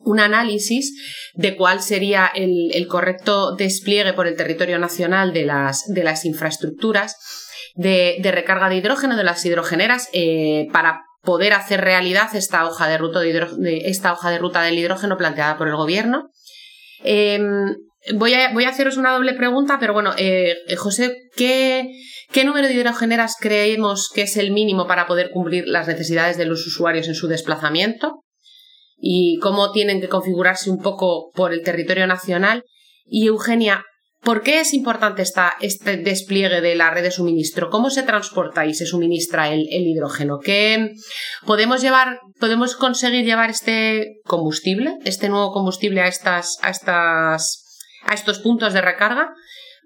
un 0.00 0.18
análisis 0.18 0.92
de 1.34 1.56
cuál 1.56 1.82
sería 1.82 2.26
el, 2.34 2.88
correcto 2.88 3.54
despliegue 3.54 4.14
por 4.14 4.26
el 4.26 4.36
territorio 4.36 4.80
nacional 4.80 5.32
de 5.32 5.46
las, 5.46 5.84
de 5.86 6.02
las 6.02 6.24
infraestructuras 6.24 7.16
de, 7.76 8.18
recarga 8.24 8.68
de 8.68 8.76
hidrógeno, 8.76 9.16
de 9.16 9.24
las 9.24 9.44
hidrogeneras, 9.46 10.08
eh, 10.12 10.66
para 10.72 11.02
poder 11.26 11.52
hacer 11.52 11.82
realidad 11.82 12.34
esta 12.34 12.64
hoja 12.64 12.88
de, 12.88 12.96
ruta 12.96 13.20
de, 13.20 13.82
esta 13.84 14.14
hoja 14.14 14.30
de 14.30 14.38
ruta 14.38 14.62
del 14.62 14.78
hidrógeno 14.78 15.18
planteada 15.18 15.58
por 15.58 15.68
el 15.68 15.76
gobierno. 15.76 16.30
Em, 17.04 17.74
voy, 18.14 18.32
a, 18.32 18.54
voy, 18.54 18.64
a, 18.64 18.70
haceros 18.70 18.96
una 18.96 19.12
doble 19.12 19.34
pregunta, 19.34 19.76
pero 19.78 19.92
bueno, 19.92 20.14
eh, 20.16 20.56
José, 20.78 21.14
¿qué, 21.36 21.92
¿qué 22.32 22.44
número 22.44 22.68
de 22.68 22.72
hidrogeneras 22.72 23.34
creemos 23.38 24.10
que 24.14 24.22
es 24.22 24.38
el 24.38 24.52
mínimo 24.52 24.86
para 24.86 25.06
poder 25.06 25.30
cumplir 25.30 25.64
las 25.66 25.86
necesidades 25.86 26.38
de 26.38 26.46
los 26.46 26.66
usuarios 26.66 27.08
en 27.08 27.14
su 27.14 27.28
desplazamiento? 27.28 28.22
y 28.98 29.38
cómo 29.40 29.72
tienen 29.72 30.00
que 30.00 30.08
configurarse 30.08 30.70
un 30.70 30.78
poco 30.78 31.30
por 31.32 31.52
el 31.52 31.62
territorio 31.62 32.06
nacional. 32.06 32.64
Y 33.04 33.26
Eugenia, 33.26 33.84
¿por 34.22 34.42
qué 34.42 34.60
es 34.60 34.74
importante 34.74 35.22
esta, 35.22 35.54
este 35.60 35.96
despliegue 35.96 36.60
de 36.60 36.74
la 36.74 36.90
red 36.90 37.02
de 37.02 37.10
suministro? 37.10 37.70
¿Cómo 37.70 37.90
se 37.90 38.02
transporta 38.02 38.66
y 38.66 38.74
se 38.74 38.86
suministra 38.86 39.52
el, 39.52 39.66
hidrógeno? 39.70 40.38
¿Qué 40.38 40.92
podemos 41.46 41.82
llevar, 41.82 42.20
podemos 42.40 42.76
conseguir 42.76 43.24
llevar 43.24 43.50
este 43.50 44.20
combustible, 44.24 44.96
este 45.04 45.28
nuevo 45.28 45.52
combustible 45.52 46.00
a 46.00 46.08
estas, 46.08 46.58
a 46.62 46.70
estas, 46.70 47.82
a 48.04 48.14
estos 48.14 48.40
puntos 48.40 48.72
de 48.72 48.82
recarga? 48.82 49.34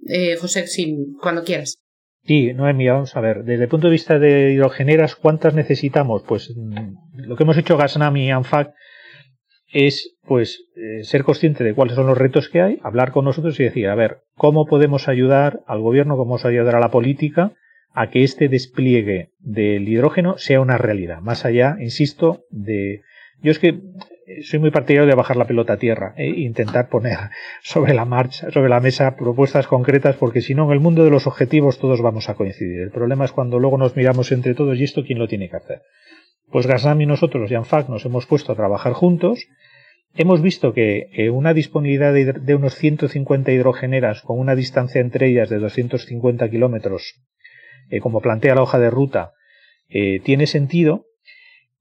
Eh, 0.08 0.36
José, 0.36 0.64
cuando 1.20 1.44
quieras. 1.44 1.78
Sí, 2.24 2.52
Noemi, 2.52 2.86
vamos 2.88 3.16
a 3.16 3.20
ver. 3.20 3.44
Desde 3.44 3.64
el 3.64 3.68
punto 3.68 3.86
de 3.88 3.92
vista 3.92 4.18
de 4.18 4.52
hidrogeneras, 4.52 5.16
¿cuántas 5.16 5.54
necesitamos? 5.54 6.22
Pues 6.26 6.52
mm, 6.54 7.26
lo 7.26 7.36
que 7.36 7.42
hemos 7.44 7.56
hecho 7.56 7.76
Gasnami 7.76 8.26
y 8.26 8.30
ANFAC 8.30 8.72
es 9.72 10.16
pues 10.26 10.64
eh, 10.76 11.04
ser 11.04 11.24
consciente 11.24 11.64
de 11.64 11.74
cuáles 11.74 11.94
son 11.94 12.06
los 12.06 12.18
retos 12.18 12.48
que 12.48 12.60
hay, 12.60 12.78
hablar 12.82 13.12
con 13.12 13.24
nosotros 13.24 13.58
y 13.60 13.64
decir, 13.64 13.88
a 13.88 13.94
ver, 13.94 14.18
¿cómo 14.36 14.66
podemos 14.66 15.08
ayudar 15.08 15.60
al 15.66 15.80
gobierno, 15.80 16.16
cómo 16.16 16.34
podemos 16.34 16.44
ayudar 16.44 16.76
a 16.76 16.80
la 16.80 16.90
política 16.90 17.52
a 17.92 18.10
que 18.10 18.22
este 18.22 18.48
despliegue 18.48 19.30
del 19.38 19.88
hidrógeno 19.88 20.38
sea 20.38 20.60
una 20.60 20.78
realidad? 20.78 21.20
Más 21.20 21.44
allá, 21.44 21.76
insisto, 21.80 22.44
de... 22.50 23.02
Yo 23.42 23.50
es 23.50 23.58
que 23.58 23.68
eh, 23.68 24.42
soy 24.42 24.58
muy 24.58 24.70
partidario 24.70 25.08
de 25.08 25.14
bajar 25.14 25.36
la 25.36 25.46
pelota 25.46 25.74
a 25.74 25.78
tierra 25.78 26.14
e 26.16 26.28
intentar 26.28 26.88
poner 26.88 27.18
sobre 27.62 27.94
la 27.94 28.04
marcha, 28.04 28.50
sobre 28.50 28.68
la 28.68 28.80
mesa 28.80 29.16
propuestas 29.16 29.66
concretas, 29.66 30.16
porque 30.16 30.40
si 30.40 30.54
no, 30.54 30.66
en 30.66 30.72
el 30.72 30.80
mundo 30.80 31.04
de 31.04 31.10
los 31.10 31.26
objetivos 31.26 31.78
todos 31.78 32.02
vamos 32.02 32.28
a 32.28 32.34
coincidir. 32.34 32.80
El 32.80 32.90
problema 32.90 33.24
es 33.24 33.32
cuando 33.32 33.58
luego 33.58 33.78
nos 33.78 33.96
miramos 33.96 34.32
entre 34.32 34.54
todos 34.54 34.78
y 34.78 34.84
esto 34.84 35.04
quién 35.04 35.18
lo 35.18 35.28
tiene 35.28 35.48
que 35.48 35.56
hacer. 35.56 35.82
Pues 36.50 36.66
Gasam 36.66 37.00
y 37.00 37.06
nosotros, 37.06 37.48
Janfac, 37.48 37.88
nos 37.88 38.04
hemos 38.04 38.26
puesto 38.26 38.50
a 38.52 38.56
trabajar 38.56 38.92
juntos. 38.92 39.46
Hemos 40.14 40.42
visto 40.42 40.72
que 40.72 41.30
una 41.32 41.54
disponibilidad 41.54 42.12
de, 42.12 42.54
unos 42.56 42.74
150 42.74 43.52
hidrogeneras 43.52 44.22
con 44.22 44.40
una 44.40 44.56
distancia 44.56 45.00
entre 45.00 45.28
ellas 45.28 45.48
de 45.48 45.60
250 45.60 46.50
kilómetros, 46.50 47.20
eh, 47.90 48.00
como 48.00 48.20
plantea 48.20 48.56
la 48.56 48.62
hoja 48.62 48.80
de 48.80 48.90
ruta, 48.90 49.32
eh, 49.88 50.18
tiene 50.24 50.48
sentido, 50.48 51.06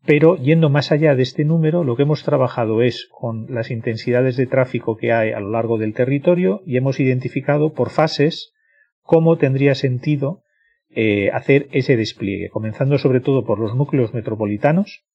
pero 0.05 0.37
yendo 0.37 0.69
más 0.69 0.91
allá 0.91 1.15
de 1.15 1.23
este 1.23 1.45
número, 1.45 1.83
lo 1.83 1.95
que 1.95 2.03
hemos 2.03 2.23
trabajado 2.23 2.83
es 2.83 3.07
con 3.11 3.47
las 3.49 3.71
intensidades 3.71 4.37
de 4.37 4.45
tráfico 4.45 4.97
que 4.97 5.11
hay 5.11 5.31
a 5.31 5.39
lo 5.39 5.49
largo 5.49 5.79
del 5.79 5.95
territorio 5.95 6.61
y 6.67 6.77
hemos 6.77 6.99
identificado 6.99 7.73
por 7.73 7.89
fases 7.89 8.53
cómo 9.01 9.37
tendría 9.37 9.73
sentido 9.73 10.43
eh, 10.91 11.29
hacer 11.31 11.67
ese 11.71 11.97
despliegue, 11.97 12.49
comenzando 12.49 12.97
sobre 12.97 13.19
todo 13.19 13.45
por 13.45 13.59
los 13.59 13.75
núcleos 13.75 14.13
metropolitanos, 14.13 15.05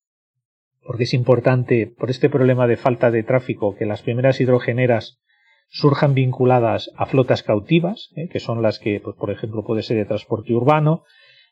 porque 0.83 1.05
es 1.05 1.15
importante, 1.15 1.87
por 1.87 2.11
este 2.11 2.31
problema 2.31 2.67
de 2.67 2.77
falta 2.77 3.11
de 3.11 3.23
tráfico, 3.23 3.75
que 3.75 3.87
las 3.87 4.03
primeras 4.03 4.41
hidrogeneras 4.41 5.21
surjan 5.69 6.15
vinculadas 6.15 6.91
a 6.97 7.07
flotas 7.07 7.43
cautivas, 7.43 8.11
eh, 8.17 8.29
que 8.29 8.39
son 8.39 8.63
las 8.63 8.79
que, 8.79 9.01
pues, 9.01 9.17
por 9.17 9.31
ejemplo, 9.31 9.65
puede 9.65 9.83
ser 9.83 9.97
de 9.97 10.05
transporte 10.05 10.53
urbano, 10.53 11.03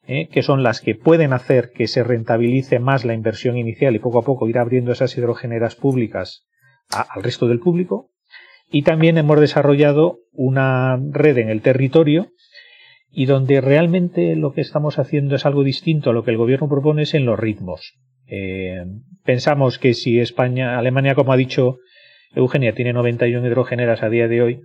eh, 0.07 0.29
que 0.29 0.43
son 0.43 0.63
las 0.63 0.81
que 0.81 0.95
pueden 0.95 1.33
hacer 1.33 1.71
que 1.73 1.87
se 1.87 2.05
rentabilice 2.05 2.79
más 2.79 3.05
la 3.05 3.15
inversión 3.15 3.57
inicial 3.57 3.95
y 3.95 4.01
poco 4.01 4.19
a 4.19 4.23
poco 4.23 4.49
ir 4.49 4.59
abriendo 4.59 4.93
esas 4.93 5.17
hidrogeneras 5.17 5.77
públicas 5.77 6.47
al 6.91 7.23
resto 7.23 7.49
del 7.49 7.61
público. 7.61 8.11
Y 8.71 8.83
también 8.83 9.19
hemos 9.19 9.41
desarrollado 9.41 10.19
una 10.33 10.99
red 11.11 11.39
en 11.39 11.51
el 11.51 11.63
territorio 11.63 12.33
y 13.13 13.27
donde 13.27 13.61
realmente 13.61 14.35
lo 14.37 14.53
que 14.53 14.63
estamos 14.63 14.99
haciendo 14.99 15.37
es 15.37 15.45
algo 15.45 15.63
distinto 15.63 16.11
a 16.11 16.13
lo 16.13 16.25
que 16.25 16.31
el 16.31 16.39
gobierno 16.39 16.69
propone 16.69 17.03
es 17.03 17.15
en 17.15 17.27
los 17.27 17.39
ritmos. 17.39 17.95
Eh, 18.27 18.85
pensamos 19.25 19.79
que 19.79 19.93
si 19.93 20.19
España, 20.19 20.79
Alemania, 20.79 21.15
como 21.15 21.33
ha 21.33 21.37
dicho 21.37 21.79
Eugenia, 22.35 22.75
tiene 22.75 22.95
91 22.95 23.47
hidrogeneras 23.47 24.03
a 24.03 24.09
día 24.09 24.29
de 24.29 24.41
hoy, 24.41 24.61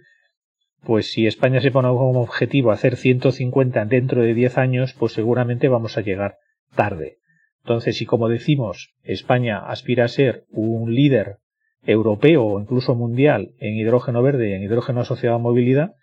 pues 0.85 1.11
si 1.11 1.27
España 1.27 1.59
se 1.59 1.71
pone 1.71 1.89
como 1.89 2.21
objetivo 2.21 2.71
hacer 2.71 2.95
150 2.95 3.83
dentro 3.85 4.21
de 4.21 4.33
10 4.33 4.57
años, 4.57 4.93
pues 4.93 5.11
seguramente 5.11 5.67
vamos 5.67 5.97
a 5.97 6.01
llegar 6.01 6.37
tarde. 6.75 7.17
Entonces, 7.63 7.97
si 7.97 8.05
como 8.05 8.29
decimos, 8.29 8.93
España 9.03 9.59
aspira 9.59 10.05
a 10.05 10.07
ser 10.07 10.45
un 10.51 10.95
líder 10.95 11.39
europeo 11.83 12.45
o 12.45 12.61
incluso 12.61 12.95
mundial 12.95 13.51
en 13.59 13.73
hidrógeno 13.73 14.23
verde 14.23 14.49
y 14.49 14.53
en 14.53 14.63
hidrógeno 14.63 15.01
asociado 15.01 15.35
a 15.35 15.39
movilidad, 15.39 15.95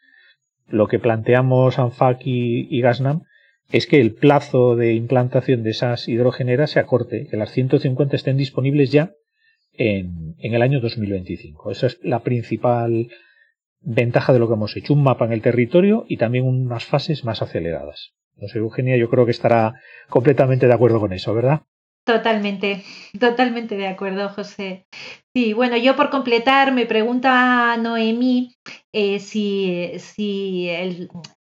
lo 0.68 0.88
que 0.88 0.98
planteamos 0.98 1.78
ANFAC 1.78 2.22
y, 2.24 2.80
Gasnam 2.80 3.22
es 3.70 3.86
que 3.86 4.00
el 4.00 4.14
plazo 4.14 4.76
de 4.76 4.94
implantación 4.94 5.62
de 5.62 5.70
esas 5.70 6.08
hidrogeneras 6.08 6.70
se 6.70 6.80
acorte, 6.80 7.26
que 7.28 7.36
las 7.36 7.50
150 7.50 8.14
estén 8.14 8.36
disponibles 8.36 8.92
ya 8.92 9.12
en, 9.72 10.36
el 10.38 10.62
año 10.62 10.80
2025. 10.80 11.70
Esa 11.70 11.86
es 11.88 11.98
la 12.02 12.20
principal 12.20 13.08
ventaja 13.80 14.32
de 14.32 14.38
lo 14.38 14.48
que 14.48 14.54
hemos 14.54 14.76
hecho, 14.76 14.94
un 14.94 15.02
mapa 15.02 15.24
en 15.24 15.32
el 15.32 15.42
territorio 15.42 16.04
y 16.08 16.16
también 16.16 16.44
unas 16.44 16.84
fases 16.84 17.24
más 17.24 17.42
aceleradas. 17.42 18.12
Sé, 18.46 18.58
Eugenia, 18.58 18.96
yo 18.96 19.08
creo 19.08 19.24
que 19.24 19.30
estará 19.30 19.74
completamente 20.08 20.66
de 20.66 20.74
acuerdo 20.74 21.00
con 21.00 21.12
eso, 21.12 21.34
¿verdad? 21.34 21.62
Totalmente, 22.04 22.84
totalmente 23.18 23.76
de 23.76 23.88
acuerdo, 23.88 24.28
José. 24.28 24.86
Sí, 25.34 25.54
bueno, 25.54 25.76
yo 25.78 25.96
por 25.96 26.10
completar 26.10 26.70
me 26.72 26.84
pregunta 26.84 27.76
Noemí 27.78 28.54
eh, 28.92 29.20
si, 29.20 29.92
si 29.98 30.68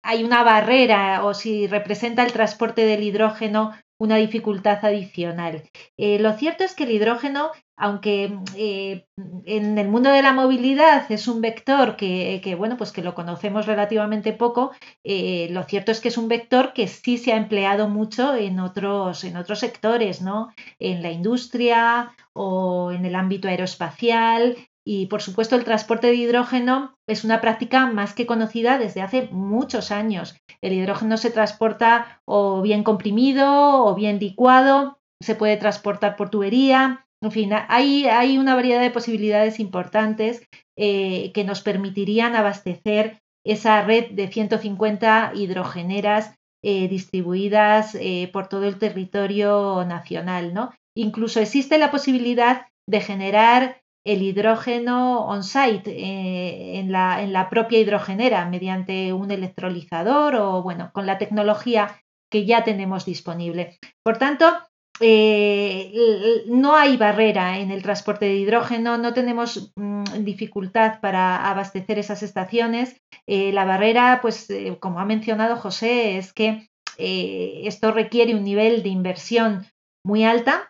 hay 0.02 0.24
una 0.24 0.42
barrera 0.42 1.24
o 1.24 1.34
si 1.34 1.68
representa 1.68 2.24
el 2.24 2.32
transporte 2.32 2.84
del 2.84 3.04
hidrógeno 3.04 3.72
una 4.00 4.16
dificultad 4.16 4.82
adicional. 4.82 5.62
Eh, 5.98 6.18
lo 6.18 6.32
cierto 6.32 6.64
es 6.64 6.74
que 6.74 6.84
el 6.84 6.90
hidrógeno, 6.90 7.50
aunque 7.76 8.34
eh, 8.56 9.04
en 9.44 9.76
el 9.76 9.88
mundo 9.88 10.10
de 10.10 10.22
la 10.22 10.32
movilidad 10.32 11.12
es 11.12 11.28
un 11.28 11.42
vector 11.42 11.96
que, 11.96 12.54
bueno, 12.58 12.78
pues 12.78 12.92
que 12.92 13.02
lo 13.02 13.14
conocemos 13.14 13.66
relativamente 13.66 14.32
poco, 14.32 14.72
eh, 15.04 15.48
lo 15.50 15.64
cierto 15.64 15.92
es 15.92 16.00
que 16.00 16.08
es 16.08 16.16
un 16.16 16.28
vector 16.28 16.72
que 16.72 16.88
sí 16.88 17.18
se 17.18 17.34
ha 17.34 17.36
empleado 17.36 17.90
mucho 17.90 18.34
en 18.34 18.58
otros, 18.58 19.22
en 19.24 19.36
otros 19.36 19.58
sectores, 19.58 20.22
¿no? 20.22 20.48
En 20.78 21.02
la 21.02 21.10
industria 21.10 22.14
o 22.32 22.92
en 22.92 23.04
el 23.04 23.14
ámbito 23.14 23.48
aeroespacial, 23.48 24.56
y 24.84 25.06
por 25.06 25.22
supuesto 25.22 25.56
el 25.56 25.64
transporte 25.64 26.08
de 26.08 26.14
hidrógeno 26.14 26.96
es 27.06 27.24
una 27.24 27.40
práctica 27.40 27.86
más 27.86 28.14
que 28.14 28.26
conocida 28.26 28.78
desde 28.78 29.02
hace 29.02 29.28
muchos 29.30 29.90
años. 29.90 30.36
El 30.62 30.72
hidrógeno 30.72 31.16
se 31.16 31.30
transporta 31.30 32.20
o 32.24 32.62
bien 32.62 32.82
comprimido 32.82 33.84
o 33.84 33.94
bien 33.94 34.18
licuado, 34.18 34.98
se 35.22 35.34
puede 35.34 35.56
transportar 35.56 36.16
por 36.16 36.30
tubería, 36.30 37.06
en 37.22 37.32
fin, 37.32 37.50
hay, 37.68 38.06
hay 38.06 38.38
una 38.38 38.54
variedad 38.54 38.80
de 38.80 38.90
posibilidades 38.90 39.60
importantes 39.60 40.48
eh, 40.76 41.32
que 41.32 41.44
nos 41.44 41.60
permitirían 41.60 42.34
abastecer 42.34 43.20
esa 43.44 43.82
red 43.82 44.12
de 44.12 44.28
150 44.28 45.32
hidrogeneras 45.34 46.34
eh, 46.62 46.88
distribuidas 46.88 47.94
eh, 47.94 48.30
por 48.32 48.48
todo 48.48 48.64
el 48.64 48.78
territorio 48.78 49.84
nacional. 49.86 50.54
¿no? 50.54 50.72
Incluso 50.96 51.40
existe 51.40 51.76
la 51.76 51.90
posibilidad 51.90 52.66
de 52.88 53.00
generar 53.00 53.82
el 54.04 54.22
hidrógeno 54.22 55.26
on-site 55.26 55.90
eh, 55.90 56.78
en, 56.78 56.90
la, 56.90 57.22
en, 57.22 57.32
la, 57.32 57.50
propia 57.50 57.78
hidrogenera 57.78 58.46
mediante 58.46 59.12
un 59.12 59.30
electrolizador 59.30 60.36
o 60.36 60.62
bueno, 60.62 60.90
con 60.92 61.06
la 61.06 61.18
tecnología 61.18 62.00
que 62.30 62.46
ya 62.46 62.64
tenemos 62.64 63.04
disponible. 63.04 63.78
Por 64.02 64.16
tanto, 64.16 64.46
eh, 65.00 66.44
no 66.46 66.76
hay 66.76 66.96
barrera 66.96 67.58
en 67.58 67.70
el 67.70 67.82
transporte 67.82 68.26
de 68.26 68.36
hidrógeno, 68.36 68.98
no 68.98 69.12
tenemos 69.12 69.72
mm, 69.76 70.04
dificultad 70.20 71.00
para 71.00 71.50
abastecer 71.50 71.98
esas 71.98 72.22
estaciones. 72.22 72.96
Eh, 73.26 73.52
la 73.52 73.64
barrera, 73.64 74.20
pues 74.22 74.48
como 74.78 75.00
ha 75.00 75.04
mencionado 75.04 75.56
José, 75.56 76.16
es 76.18 76.32
que 76.32 76.68
esto 76.98 77.92
requiere 77.92 78.34
un 78.34 78.44
nivel 78.44 78.82
de 78.82 78.90
inversión 78.90 79.66
muy 80.04 80.24
alta 80.24 80.69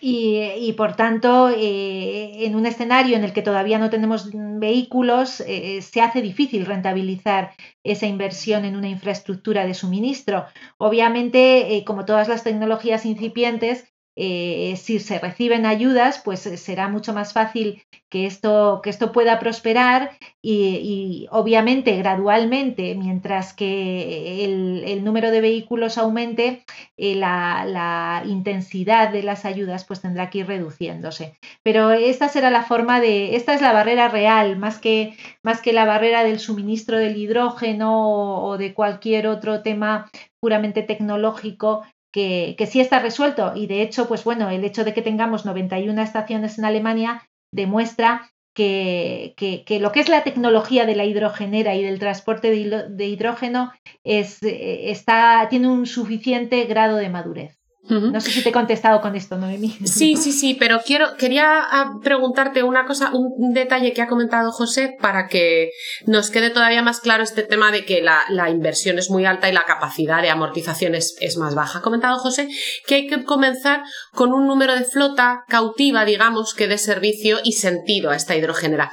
y, 0.00 0.72
por 0.78 0.96
tanto, 0.96 1.50
eh, 1.50 2.46
en 2.46 2.56
un 2.56 2.64
escenario 2.64 3.16
en 3.16 3.24
el 3.24 3.32
que 3.32 3.42
todavía 3.42 3.78
no 3.78 3.90
tenemos 3.90 4.30
vehículos, 4.32 5.40
eh, 5.40 5.82
se 5.82 6.00
hace 6.00 6.22
difícil 6.22 6.64
rentabilizar 6.64 7.52
esa 7.84 8.06
inversión 8.06 8.64
en 8.64 8.76
una 8.76 8.88
infraestructura 8.88 9.66
de 9.66 9.74
suministro. 9.74 10.46
Obviamente, 10.78 11.76
eh, 11.76 11.84
como 11.84 12.06
todas 12.06 12.28
las 12.28 12.44
tecnologías 12.44 13.04
incipientes, 13.04 13.89
eh, 14.22 14.76
si 14.76 14.98
se 14.98 15.18
reciben 15.18 15.64
ayudas, 15.64 16.20
pues 16.22 16.40
será 16.40 16.88
mucho 16.88 17.14
más 17.14 17.32
fácil 17.32 17.82
que 18.10 18.26
esto, 18.26 18.80
que 18.82 18.90
esto 18.90 19.12
pueda 19.12 19.38
prosperar 19.38 20.10
y, 20.42 21.26
obviamente 21.30 21.96
gradualmente, 21.96 22.94
mientras 22.96 23.54
que 23.54 24.44
el, 24.44 25.04
número 25.04 25.30
de 25.30 25.40
vehículos 25.40 25.96
aumente, 25.96 26.64
eh, 26.98 27.14
la, 27.14 28.22
intensidad 28.26 29.10
de 29.10 29.22
las 29.22 29.46
ayudas 29.46 29.84
pues 29.84 30.02
tendrá 30.02 30.28
que 30.28 30.40
ir 30.40 30.46
reduciéndose. 30.46 31.38
Pero 31.62 31.90
esta 31.92 32.28
será 32.28 32.50
la 32.50 32.64
forma 32.64 33.00
de, 33.00 33.36
esta 33.36 33.54
es 33.54 33.62
la 33.62 33.72
barrera 33.72 34.08
real, 34.08 34.58
más 34.58 34.78
que, 34.78 35.16
más 35.42 35.62
que 35.62 35.72
la 35.72 35.86
barrera 35.86 36.24
del 36.24 36.40
suministro 36.40 36.98
del 36.98 37.16
hidrógeno 37.16 38.44
o 38.44 38.58
de 38.58 38.74
cualquier 38.74 39.28
otro 39.28 39.62
tema 39.62 40.10
puramente 40.40 40.82
tecnológico 40.82 41.84
que, 42.12 42.54
que, 42.58 42.66
sí 42.66 42.80
está 42.80 42.98
resuelto 42.98 43.52
y 43.54 43.66
de 43.66 43.82
hecho, 43.82 44.08
pues 44.08 44.24
bueno, 44.24 44.50
el 44.50 44.64
hecho 44.64 44.84
de 44.84 44.94
que 44.94 45.02
tengamos 45.02 45.44
91 45.44 46.00
estaciones 46.02 46.58
en 46.58 46.64
Alemania 46.64 47.22
demuestra 47.52 48.30
que, 48.54 49.78
lo 49.80 49.92
que 49.92 50.00
es 50.00 50.08
la 50.08 50.24
tecnología 50.24 50.86
de 50.86 50.96
la 50.96 51.04
hidrogenera 51.04 51.74
y 51.74 51.82
del 51.82 51.98
transporte 51.98 52.50
de, 52.50 53.06
hidrógeno 53.06 53.72
es, 54.04 54.42
eh, 54.42 54.90
está, 54.90 55.46
tiene 55.48 55.68
un 55.68 55.86
suficiente 55.86 56.64
grado 56.64 56.96
de 56.96 57.08
madurez. 57.08 57.59
No 57.88 58.20
sé 58.20 58.30
si 58.30 58.42
te 58.42 58.50
he 58.50 58.52
contestado 58.52 59.00
con 59.00 59.16
esto, 59.16 59.36
Noemí. 59.36 59.70
Sí, 59.84 60.16
sí, 60.16 60.32
sí, 60.32 60.54
pero 60.54 60.80
quiero, 60.84 61.16
quería 61.16 61.60
ah, 61.60 61.98
preguntarte 62.02 62.62
una 62.62 62.84
cosa, 62.86 63.10
un 63.12 63.52
detalle 63.52 63.92
que 63.92 64.02
ha 64.02 64.06
comentado 64.06 64.52
José 64.52 64.96
para 65.00 65.26
que 65.26 65.70
nos 66.06 66.30
quede 66.30 66.50
todavía 66.50 66.82
más 66.82 67.00
claro 67.00 67.22
este 67.22 67.42
tema 67.42 67.72
de 67.72 67.84
que 67.84 68.02
la, 68.02 68.50
inversión 68.50 68.98
es 68.98 69.10
muy 69.10 69.24
alta 69.24 69.48
y 69.48 69.52
la 69.52 69.64
capacidad 69.64 70.22
de 70.22 70.30
amortización 70.30 70.94
es, 70.94 71.16
más 71.38 71.54
baja. 71.54 71.78
Ha 71.78 71.82
comentado 71.82 72.18
José 72.18 72.48
que 72.86 72.96
hay 72.96 73.06
que 73.06 73.24
comenzar 73.24 73.82
con 74.12 74.32
un 74.32 74.46
número 74.46 74.74
de 74.74 74.84
flota 74.84 75.44
cautiva, 75.48 76.04
digamos, 76.04 76.54
que 76.54 76.68
dé 76.68 76.78
servicio 76.78 77.38
y 77.42 77.52
sentido 77.52 78.10
a 78.10 78.16
esta 78.16 78.36
hidrogenera. 78.36 78.90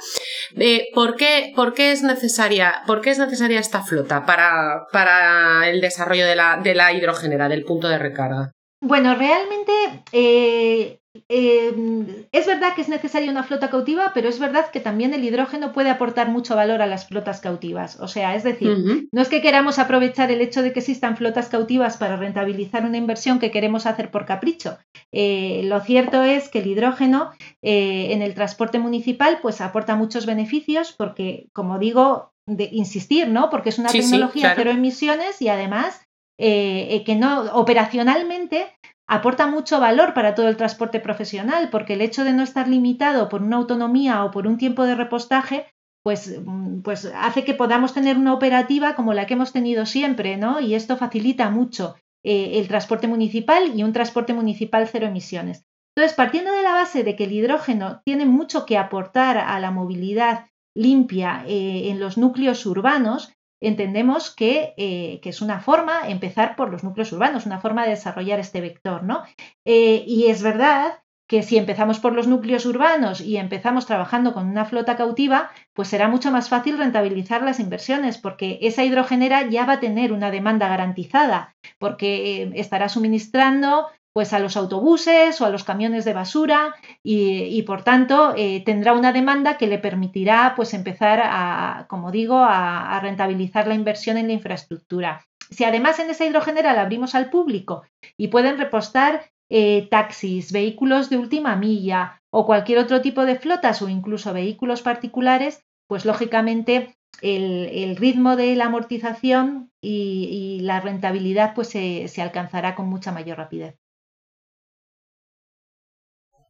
Eh, 0.56 0.88
¿por, 0.94 1.16
qué, 1.16 1.52
¿por, 1.54 1.74
qué, 1.74 1.92
es 1.92 2.02
necesaria, 2.02 2.82
¿Por 2.86 3.00
qué 3.00 3.10
es 3.10 3.18
necesaria 3.18 3.60
esta 3.60 3.82
flota 3.82 4.24
para, 4.24 4.86
para 4.92 5.68
el 5.68 5.80
desarrollo 5.80 6.26
de 6.26 6.36
la, 6.36 6.58
de 6.62 6.74
la 6.74 6.92
hidrogenera, 6.92 7.48
del 7.48 7.64
punto 7.64 7.88
de 7.88 7.98
recarga? 7.98 8.52
Bueno, 8.80 9.16
realmente 9.16 9.72
eh, 10.12 11.00
em, 11.28 12.06
es 12.30 12.46
verdad 12.46 12.74
que 12.76 12.82
es 12.82 12.88
necesaria 12.88 13.30
una 13.30 13.42
flota 13.42 13.70
cautiva, 13.70 14.12
pero 14.14 14.28
es 14.28 14.38
verdad 14.38 14.70
que 14.70 14.78
también 14.78 15.12
el 15.14 15.24
hidrógeno 15.24 15.72
puede 15.72 15.90
aportar 15.90 16.28
mucho 16.28 16.54
valor 16.54 16.80
a 16.80 16.86
las 16.86 17.08
flotas 17.08 17.40
cautivas. 17.40 17.98
O 17.98 18.06
sea, 18.06 18.36
es 18.36 18.44
decir, 18.44 19.08
no 19.10 19.20
es 19.20 19.28
que 19.28 19.42
queramos 19.42 19.80
aprovechar 19.80 20.30
el 20.30 20.40
hecho 20.40 20.62
de 20.62 20.72
que 20.72 20.78
existan 20.78 21.16
flotas 21.16 21.48
cautivas 21.48 21.96
para 21.96 22.16
rentabilizar 22.16 22.84
una 22.84 22.98
inversión 22.98 23.40
que 23.40 23.50
queremos 23.50 23.84
hacer 23.84 24.12
por 24.12 24.26
capricho. 24.26 24.78
Eh, 25.12 25.62
lo 25.64 25.80
cierto 25.80 26.22
es 26.22 26.48
que 26.48 26.60
el 26.60 26.68
hidrógeno 26.68 27.32
eh, 27.62 28.12
en 28.12 28.22
el 28.22 28.34
transporte 28.34 28.78
municipal 28.78 29.40
pues 29.42 29.60
aporta 29.60 29.96
muchos 29.96 30.24
beneficios 30.24 30.94
porque, 30.96 31.48
como 31.52 31.80
digo, 31.80 32.32
de 32.46 32.68
insistir, 32.72 33.28
¿no? 33.28 33.50
Porque 33.50 33.70
es 33.70 33.78
una 33.78 33.90
tecnología 33.90 34.54
cero 34.56 34.70
emisiones 34.70 35.42
y 35.42 35.48
además 35.48 36.07
eh, 36.40 36.94
eh, 36.94 37.02
que 37.02 37.16
no 37.16 37.46
operacionalmente 37.52 38.68
aporta 39.08 39.48
mucho 39.48 39.80
valor 39.80 40.14
para 40.14 40.36
todo 40.36 40.46
el 40.48 40.56
transporte 40.56 41.00
profesional, 41.00 41.68
porque 41.70 41.94
el 41.94 42.00
hecho 42.00 42.22
de 42.22 42.32
no 42.32 42.44
estar 42.44 42.68
limitado 42.68 43.28
por 43.28 43.42
una 43.42 43.56
autonomía 43.56 44.24
o 44.24 44.30
por 44.30 44.46
un 44.46 44.56
tiempo 44.56 44.84
de 44.84 44.94
repostaje, 44.94 45.66
pues, 46.04 46.40
mm, 46.44 46.82
pues 46.82 47.10
hace 47.12 47.42
que 47.42 47.54
podamos 47.54 47.92
tener 47.92 48.16
una 48.16 48.34
operativa 48.34 48.94
como 48.94 49.14
la 49.14 49.26
que 49.26 49.34
hemos 49.34 49.52
tenido 49.52 49.84
siempre, 49.84 50.36
¿no? 50.36 50.60
Y 50.60 50.74
esto 50.76 50.96
facilita 50.96 51.50
mucho 51.50 51.96
eh, 52.22 52.60
el 52.60 52.68
transporte 52.68 53.08
municipal 53.08 53.72
y 53.76 53.82
un 53.82 53.92
transporte 53.92 54.32
municipal 54.32 54.86
cero 54.86 55.08
emisiones. 55.08 55.64
Entonces, 55.96 56.16
partiendo 56.16 56.52
de 56.52 56.62
la 56.62 56.72
base 56.74 57.02
de 57.02 57.16
que 57.16 57.24
el 57.24 57.32
hidrógeno 57.32 58.00
tiene 58.04 58.26
mucho 58.26 58.64
que 58.64 58.78
aportar 58.78 59.38
a 59.38 59.58
la 59.58 59.72
movilidad 59.72 60.46
limpia 60.76 61.42
en 61.48 61.98
los 61.98 62.16
núcleos 62.18 62.64
urbanos, 62.64 63.32
entendemos 63.60 64.34
eh, 64.38 65.20
que, 65.22 65.28
es 65.28 65.40
una 65.40 65.60
forma, 65.60 66.08
empezar 66.08 66.56
por 66.56 66.70
los 66.70 66.84
núcleos 66.84 67.12
urbanos, 67.12 67.46
una 67.46 67.60
forma 67.60 67.84
de 67.84 67.90
desarrollar 67.90 68.40
este 68.40 68.60
vector, 68.60 69.02
¿no? 69.02 69.22
Eh, 69.64 70.04
y 70.06 70.26
es 70.26 70.42
verdad 70.42 70.98
que 71.28 71.42
si 71.42 71.58
empezamos 71.58 72.00
por 72.00 72.14
los 72.14 72.26
núcleos 72.26 72.64
urbanos 72.64 73.20
y 73.20 73.36
empezamos 73.36 73.84
trabajando 73.84 74.32
con 74.32 74.48
una 74.48 74.64
flota 74.64 74.96
cautiva, 74.96 75.50
pues 75.74 75.88
será 75.88 76.08
mucho 76.08 76.30
más 76.30 76.48
fácil 76.48 76.78
rentabilizar 76.78 77.42
las 77.42 77.60
inversiones, 77.60 78.16
porque 78.16 78.58
esa 78.62 78.82
hidrogenera 78.82 79.46
ya 79.48 79.66
va 79.66 79.74
a 79.74 79.80
tener 79.80 80.12
una 80.12 80.30
demanda 80.30 80.68
garantizada, 80.68 81.54
porque 81.78 82.42
eh, 82.42 82.50
estará 82.54 82.88
suministrando 82.88 83.88
pues 84.18 84.32
a 84.32 84.40
los 84.40 84.56
autobuses 84.56 85.40
o 85.40 85.44
a 85.44 85.48
los 85.48 85.62
camiones 85.62 86.04
de 86.04 86.12
basura 86.12 86.74
y, 87.04 87.62
por 87.62 87.84
tanto 87.84 88.34
eh, 88.36 88.64
tendrá 88.66 88.92
una 88.92 89.12
demanda 89.12 89.56
que 89.56 89.68
le 89.68 89.78
permitirá 89.78 90.54
pues 90.56 90.74
empezar 90.74 91.20
a, 91.22 91.86
como 91.88 92.10
digo, 92.10 92.38
a, 92.38 92.98
rentabilizar 93.00 93.68
la 93.68 93.76
inversión 93.76 94.16
en 94.16 94.26
la 94.26 94.32
infraestructura. 94.32 95.24
Si 95.50 95.62
además 95.62 96.00
en 96.00 96.10
esa 96.10 96.24
hidrogenera 96.24 96.80
abrimos 96.80 97.14
al 97.14 97.30
público 97.30 97.84
y 98.16 98.26
pueden 98.26 98.58
repostar 98.58 99.22
eh, 99.50 99.86
taxis, 99.88 100.50
vehículos 100.50 101.10
de 101.10 101.18
última 101.18 101.54
milla 101.54 102.20
o 102.30 102.44
cualquier 102.44 102.80
otro 102.80 103.00
tipo 103.00 103.24
de 103.24 103.38
flotas 103.38 103.82
o 103.82 103.88
incluso 103.88 104.32
vehículos 104.32 104.82
particulares, 104.82 105.62
pues 105.86 106.04
lógicamente 106.04 106.96
el, 107.22 107.94
ritmo 107.94 108.34
de 108.34 108.56
la 108.56 108.64
amortización 108.64 109.70
y, 109.80 110.58
la 110.62 110.80
rentabilidad 110.80 111.54
pues 111.54 111.68
se 111.68 112.20
alcanzará 112.20 112.74
con 112.74 112.88
mucha 112.88 113.12
mayor 113.12 113.38
rapidez. 113.38 113.78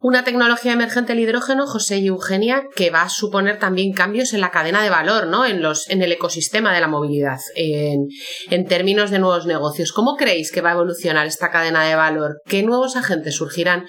Una 0.01 0.23
tecnología 0.23 0.73
emergente 0.75 1.13
el 1.13 1.19
hidrógeno, 1.19 1.67
José 1.67 1.99
y 1.99 2.07
Eugenia, 2.07 2.63
que 2.77 2.91
va 2.91 3.03
a 3.03 3.09
suponer 3.09 3.59
también 3.59 3.93
cambios 3.93 4.33
en 4.33 4.41
la 4.41 4.53
cadena 4.53 4.81
de 4.81 4.91
valor, 4.91 5.27
¿no? 5.27 5.45
En, 5.45 5.61
los, 5.61 5.91
en 5.91 6.03
el 6.03 6.13
ecosistema 6.13 6.73
de 6.73 6.81
la 6.81 6.87
movilidad, 6.87 7.41
en, 7.57 8.07
en 8.49 8.67
términos 8.67 9.11
de 9.11 9.19
nuevos 9.19 9.47
negocios. 9.47 9.93
¿Cómo 9.93 10.15
creéis 10.15 10.53
que 10.53 10.61
va 10.61 10.71
a 10.71 10.75
evolucionar 10.75 11.27
esta 11.27 11.51
cadena 11.51 11.85
de 11.85 11.97
valor? 11.97 12.41
¿Qué 12.47 12.63
nuevos 12.63 12.95
agentes 12.95 13.35
surgirán? 13.35 13.87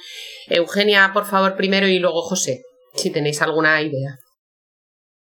Eugenia, 0.47 1.11
por 1.13 1.25
favor, 1.25 1.55
primero 1.55 1.87
y 1.87 1.99
luego 1.99 2.23
José, 2.23 2.63
si 2.95 3.11
tenéis 3.11 3.43
alguna 3.43 3.79
idea. 3.79 4.17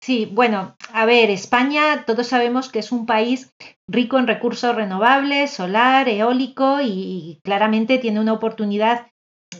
Sí, 0.02 0.30
bueno, 0.30 0.76
a 0.92 1.06
ver, 1.06 1.30
España 1.30 2.04
todos 2.06 2.28
sabemos 2.28 2.70
que 2.70 2.80
es 2.80 2.92
un 2.92 3.06
país 3.06 3.50
rico 3.88 4.20
en 4.20 4.28
recursos 4.28 4.76
renovables, 4.76 5.52
solar, 5.52 6.10
eólico 6.10 6.80
y 6.84 7.40
claramente 7.44 7.98
tiene 7.98 8.20
una 8.20 8.34
oportunidad 8.34 9.08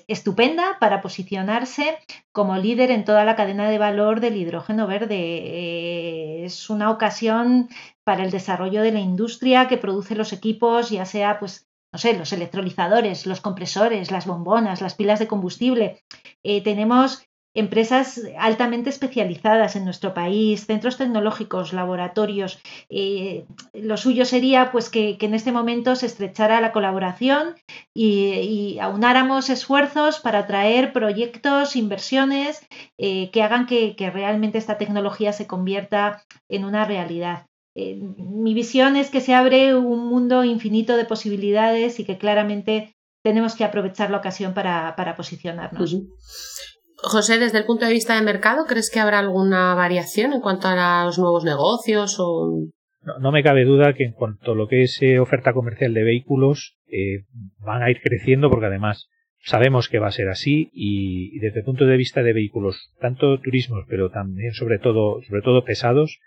estupenda 0.08 0.78
para 0.80 1.02
posicionarse 1.02 1.98
como 2.32 2.58
líder 2.58 2.92
en 2.92 3.06
toda 3.06 3.26
la 3.26 3.36
cadena 3.36 3.70
de 3.70 3.78
valor 3.78 4.20
del 4.20 4.38
hidrógeno 4.38 4.88
verde. 4.88 5.18
Eh, 5.18 6.46
es 6.46 6.70
una 6.70 6.92
ocasión 6.92 7.70
para 8.04 8.24
el 8.24 8.32
desarrollo 8.32 8.82
de 8.82 8.92
la 8.92 9.00
industria 9.00 9.68
que 9.68 9.78
produce 9.78 10.16
los 10.16 10.34
equipos, 10.34 10.90
ya 10.90 11.06
sea 11.06 11.40
pues 11.40 11.68
no 11.96 12.00
sé, 12.00 12.18
los 12.18 12.34
electrolizadores, 12.34 13.26
los 13.26 13.40
compresores, 13.40 14.12
las 14.12 14.28
bombonas, 14.28 14.82
las 14.82 14.96
pilas 14.96 15.18
de 15.20 15.28
combustible. 15.28 16.04
Eh, 16.44 16.62
tenemos 16.62 17.26
empresas 17.56 18.22
altamente 18.38 18.90
especializadas 18.90 19.78
en 19.78 19.86
nuestro 19.86 20.14
país, 20.14 20.66
centros 20.66 20.98
tecnológicos, 20.98 21.72
laboratorios. 21.72 22.60
Eh, 22.90 23.46
lo 23.74 23.96
suyo 23.96 24.26
sería 24.26 24.72
pues 24.72 24.90
que, 24.90 25.18
en 25.20 25.34
este 25.34 25.54
momento 25.54 25.96
se 25.96 26.06
estrechara 26.06 26.62
la 26.62 26.74
colaboración 26.74 27.56
y, 27.94 28.78
aunáramos 28.82 29.50
esfuerzos 29.50 30.20
para 30.20 30.46
traer 30.46 30.92
proyectos, 30.92 31.76
inversiones 31.76 32.62
eh, 32.98 33.32
que 33.32 33.42
hagan 33.42 33.66
que, 33.66 33.96
realmente 34.14 34.58
esta 34.58 34.78
tecnología 34.78 35.34
se 35.34 35.48
convierta 35.48 36.24
en 36.50 36.66
una 36.66 36.86
realidad. 36.86 37.48
Eh, 37.78 37.96
mi 38.18 38.54
visión 38.54 38.96
es 38.96 39.10
que 39.10 39.22
se 39.22 39.34
abre 39.34 39.76
un 39.76 40.08
mundo 40.08 40.44
infinito 40.44 40.98
de 40.98 41.06
posibilidades 41.06 42.00
y 42.00 42.06
que 42.06 42.18
claramente 42.18 42.96
tenemos 43.24 43.56
que 43.56 43.64
aprovechar 43.64 44.12
la 44.12 44.18
ocasión 44.18 44.54
para, 44.54 45.16
posicionarnos. 45.18 45.98
José, 46.98 47.40
desde 47.40 47.60
el 47.60 47.66
punto 47.66 47.86
de 47.86 47.94
vista 47.94 48.16
de 48.16 48.26
mercado, 48.26 48.66
¿crees 48.66 48.90
que 48.90 49.00
habrá 49.00 49.20
alguna 49.20 49.76
variación 49.76 50.34
en 50.34 50.42
cuanto 50.42 50.68
a 50.68 51.06
los 51.06 51.20
nuevos 51.20 51.44
negocios? 51.44 52.18
O... 52.20 52.68
No, 53.20 53.32
me 53.32 53.44
cabe 53.44 53.66
duda 53.66 53.94
que 53.94 54.06
en 54.06 54.14
cuanto 54.14 54.54
a 54.54 54.56
lo 54.56 54.68
que 54.68 54.84
es 54.84 55.02
eh, 55.02 55.20
oferta 55.20 55.54
comercial 55.54 55.94
de 55.94 56.04
vehículos, 56.04 56.78
eh, 56.88 57.24
van 57.60 57.84
a 57.84 57.92
ir 57.92 58.02
creciendo 58.02 58.50
porque 58.50 58.66
además 58.66 59.10
sabemos 59.44 59.90
que 59.90 60.00
va 60.00 60.08
a 60.08 60.12
ser 60.12 60.30
así 60.30 60.70
y, 60.74 61.38
desde 61.40 61.60
el 61.60 61.66
punto 61.66 61.86
de 61.86 61.98
vista 61.98 62.24
de 62.24 62.34
vehículos, 62.34 62.92
tanto 63.00 63.40
turismos, 63.40 63.86
pero 63.88 64.10
también 64.10 64.54
sobre 64.54 64.80
todo, 64.80 65.22
sobre 65.28 65.42
todo 65.42 65.64
pesados, 65.64 66.20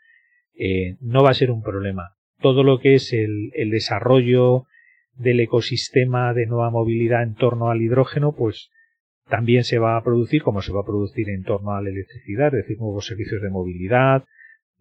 eh, 0.54 0.96
no 1.00 1.22
va 1.22 1.31
a 1.31 1.35
ser 1.35 1.50
un 1.50 1.62
problema. 1.62 2.14
Todo 2.40 2.62
lo 2.62 2.78
que 2.78 2.94
es 2.94 3.12
el, 3.12 3.50
el 3.54 3.70
desarrollo 3.70 4.66
del 5.14 5.40
ecosistema 5.40 6.33
de 6.33 6.46
nueva 6.46 6.70
movilidad 6.70 7.24
en 7.24 7.35
torno 7.35 7.70
al 7.70 7.83
hidrógeno, 7.83 8.37
pues 8.37 8.70
también 9.28 9.64
se 9.64 9.78
va 9.78 9.96
a 9.96 10.02
producir, 10.02 10.42
como 10.42 10.62
se 10.62 10.72
va 10.72 10.80
a 10.80 10.86
producir 10.86 11.28
en 11.28 11.42
torno 11.42 11.72
a 11.72 11.82
la 11.82 11.90
electricidad, 11.90 12.48
es 12.48 12.64
decir, 12.64 12.78
nuevos 12.78 13.06
servicios 13.06 13.42
de 13.42 13.50
movilidad. 13.50 14.24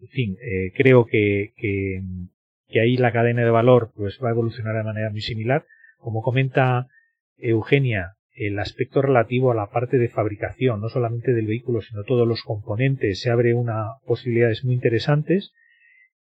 En 0.00 0.08
fin, 0.08 0.36
eh, 0.40 0.72
creo 0.76 1.06
que, 1.06 1.52
que, 1.56 2.80
ahí 2.80 2.96
la 2.96 3.12
cadena 3.12 3.44
de 3.44 3.50
valor 3.50 3.90
pues 3.94 4.18
va 4.22 4.28
a 4.28 4.32
evolucionar 4.32 4.76
de 4.76 4.84
manera 4.84 5.10
muy 5.10 5.20
similar. 5.20 5.64
Como 5.98 6.22
comenta 6.22 6.86
Eugenia, 7.36 8.14
el 8.34 8.58
aspecto 8.58 9.02
relativo 9.02 9.50
a 9.50 9.54
la 9.54 9.70
parte 9.70 9.98
de 9.98 10.08
fabricación, 10.08 10.80
no 10.80 10.88
solamente 10.88 11.32
del 11.32 11.46
vehículo, 11.46 11.80
sino 11.80 12.04
todos 12.04 12.26
los 12.26 12.42
componentes, 12.42 13.20
se 13.20 13.30
abre 13.30 13.54
una 13.54 13.98
posibilidades 14.06 14.64
muy 14.64 14.74
interesantes 14.74 15.52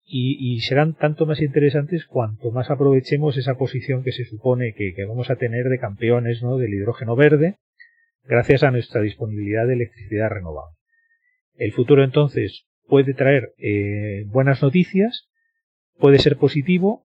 y, 0.08 0.60
serán 0.62 0.94
tanto 0.94 1.26
más 1.26 1.42
interesantes 1.42 2.06
cuanto 2.06 2.52
más 2.52 2.70
aprovechemos 2.70 3.38
esa 3.38 3.56
posición 3.56 4.04
que 4.04 4.12
se 4.12 4.24
supone 4.24 4.74
que, 4.74 4.94
vamos 5.06 5.30
a 5.30 5.36
tener 5.36 5.68
de 5.68 5.80
campeones 5.80 6.44
¿no? 6.44 6.58
del 6.58 6.74
hidrógeno 6.74 7.16
verde 7.16 7.58
gracias 8.28 8.64
a 8.64 8.72
nuestra 8.72 9.02
disponibilidad 9.02 9.68
de 9.68 9.74
electricidad 9.74 10.30
renovable. 10.30 10.76
El 11.56 11.72
futuro 11.72 12.04
entonces 12.04 12.68
puede 12.88 13.14
traer 13.14 13.54
eh, 13.58 14.24
buenas 14.28 14.62
noticias, 14.62 15.30
puede 15.98 16.20
ser 16.20 16.38
positivo, 16.38 17.06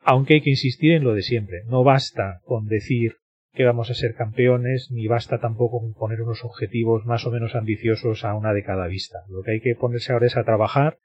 aunque 0.00 0.34
hay 0.34 0.40
que 0.40 0.50
insistir 0.50 0.92
en 0.92 1.04
lo 1.04 1.14
de 1.14 1.22
siempre. 1.22 1.62
No 1.66 1.82
basta 1.82 2.40
con 2.44 2.66
decir 2.66 3.16
que 3.52 3.64
vamos 3.64 3.90
a 3.90 3.94
ser 3.94 4.14
campeones, 4.14 4.90
ni 4.90 5.06
basta 5.06 5.38
tampoco 5.40 5.80
con 5.80 5.94
poner 5.94 6.20
unos 6.20 6.44
objetivos 6.44 7.06
más 7.06 7.26
o 7.26 7.30
menos 7.30 7.54
ambiciosos 7.54 8.24
a 8.24 8.34
una 8.34 8.52
de 8.52 8.62
cada 8.62 8.86
vista. 8.86 9.18
Lo 9.28 9.42
que 9.42 9.52
hay 9.52 9.60
que 9.60 9.74
ponerse 9.74 10.12
ahora 10.12 10.26
es 10.26 10.36
a 10.36 10.44
trabajar 10.44 10.98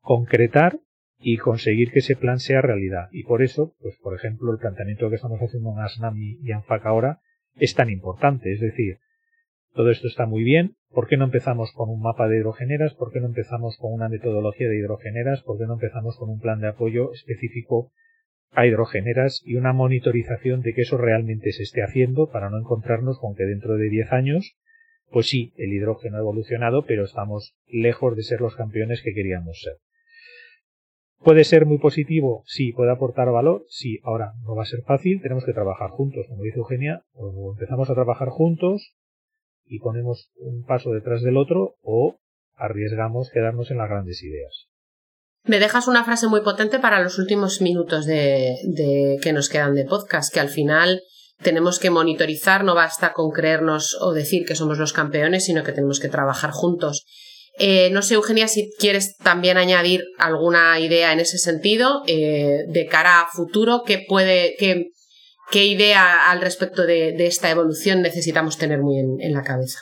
concretar 0.00 0.78
y 1.18 1.36
conseguir 1.38 1.90
que 1.90 1.98
ese 1.98 2.14
plan 2.14 2.38
sea 2.38 2.62
realidad. 2.62 3.08
Y 3.10 3.24
por 3.24 3.42
eso, 3.42 3.74
pues 3.80 3.96
por 4.00 4.14
ejemplo, 4.14 4.52
el 4.52 4.58
planteamiento 4.58 5.10
que 5.10 5.16
estamos 5.16 5.40
haciendo 5.40 5.72
en 5.72 5.80
ASNAM 5.80 6.16
y 6.16 6.52
ANFAC 6.52 6.86
ahora 6.86 7.20
es 7.58 7.74
tan 7.74 7.90
importante. 7.90 8.52
Es 8.52 8.60
decir, 8.60 8.98
todo 9.74 9.90
esto 9.90 10.08
está 10.08 10.26
muy 10.26 10.42
bien. 10.42 10.74
¿Por 10.90 11.06
qué 11.06 11.16
no 11.16 11.24
empezamos 11.24 11.72
con 11.72 11.90
un 11.90 12.00
mapa 12.00 12.28
de 12.28 12.38
hidrogeneras? 12.38 12.94
¿Por 12.94 13.12
qué 13.12 13.20
no 13.20 13.26
empezamos 13.26 13.76
con 13.78 13.92
una 13.92 14.08
metodología 14.08 14.68
de 14.68 14.78
hidrogeneras? 14.78 15.42
¿Por 15.42 15.58
qué 15.58 15.64
no 15.66 15.74
empezamos 15.74 16.16
con 16.16 16.30
un 16.30 16.40
plan 16.40 16.60
de 16.60 16.68
apoyo 16.68 17.12
específico 17.12 17.90
a 18.50 18.66
hidrogeneras 18.66 19.42
y 19.44 19.56
una 19.56 19.72
monitorización 19.72 20.62
de 20.62 20.72
que 20.72 20.82
eso 20.82 20.96
realmente 20.96 21.52
se 21.52 21.62
esté 21.62 21.82
haciendo 21.82 22.30
para 22.30 22.48
no 22.48 22.58
encontrarnos 22.58 23.18
con 23.18 23.34
que 23.34 23.44
dentro 23.44 23.76
de 23.76 23.88
10 23.90 24.12
años 24.12 24.56
pues 25.10 25.28
sí, 25.28 25.52
el 25.56 25.72
hidrógeno 25.72 26.16
ha 26.16 26.20
evolucionado, 26.20 26.84
pero 26.84 27.04
estamos 27.04 27.54
lejos 27.66 28.14
de 28.16 28.22
ser 28.22 28.40
los 28.40 28.56
campeones 28.56 29.02
que 29.02 29.14
queríamos 29.14 29.60
ser. 29.60 29.74
¿Puede 31.22 31.44
ser 31.44 31.66
muy 31.66 31.78
positivo? 31.78 32.42
Sí. 32.46 32.72
¿Puede 32.72 32.92
aportar 32.92 33.30
valor? 33.30 33.64
Sí. 33.68 33.98
Ahora, 34.04 34.32
no 34.44 34.54
va 34.54 34.62
a 34.62 34.66
ser 34.66 34.82
fácil, 34.82 35.20
tenemos 35.20 35.44
que 35.44 35.52
trabajar 35.52 35.90
juntos. 35.90 36.26
Como 36.28 36.42
dice 36.42 36.58
Eugenia, 36.58 37.02
o 37.14 37.52
empezamos 37.52 37.90
a 37.90 37.94
trabajar 37.94 38.28
juntos 38.28 38.94
y 39.66 39.80
ponemos 39.80 40.30
un 40.36 40.64
paso 40.64 40.92
detrás 40.92 41.22
del 41.22 41.36
otro 41.36 41.74
o 41.82 42.16
arriesgamos 42.54 43.30
quedarnos 43.30 43.70
en 43.70 43.78
las 43.78 43.88
grandes 43.88 44.22
ideas. 44.22 44.68
Me 45.44 45.60
dejas 45.60 45.88
una 45.88 46.04
frase 46.04 46.28
muy 46.28 46.42
potente 46.42 46.78
para 46.78 47.00
los 47.00 47.18
últimos 47.18 47.60
minutos 47.60 48.06
de, 48.06 48.56
de 48.64 49.18
que 49.22 49.32
nos 49.32 49.48
quedan 49.48 49.74
de 49.74 49.84
podcast, 49.84 50.32
que 50.32 50.40
al 50.40 50.48
final 50.48 51.00
tenemos 51.42 51.78
que 51.78 51.90
monitorizar, 51.90 52.64
no 52.64 52.74
basta 52.74 53.12
con 53.12 53.30
creernos 53.30 53.96
o 54.00 54.12
decir 54.12 54.44
que 54.44 54.56
somos 54.56 54.78
los 54.78 54.92
campeones, 54.92 55.44
sino 55.44 55.62
que 55.62 55.72
tenemos 55.72 56.00
que 56.00 56.08
trabajar 56.08 56.50
juntos. 56.50 57.06
Eh, 57.58 57.90
no 57.90 58.02
sé, 58.02 58.14
Eugenia, 58.14 58.46
si 58.46 58.70
quieres 58.78 59.16
también 59.16 59.56
añadir 59.56 60.04
alguna 60.18 60.78
idea 60.78 61.12
en 61.12 61.20
ese 61.20 61.38
sentido 61.38 62.02
eh, 62.06 62.64
de 62.68 62.86
cara 62.86 63.22
a 63.22 63.26
futuro, 63.26 63.82
¿qué 63.84 64.04
puede, 64.06 64.54
qué, 64.58 64.90
qué 65.50 65.66
idea 65.66 66.30
al 66.30 66.40
respecto 66.40 66.86
de, 66.86 67.14
esta 67.26 67.50
evolución 67.50 68.02
necesitamos 68.02 68.58
tener 68.58 68.80
muy 68.80 68.98
en, 68.98 69.32
la 69.32 69.42
cabeza? 69.42 69.80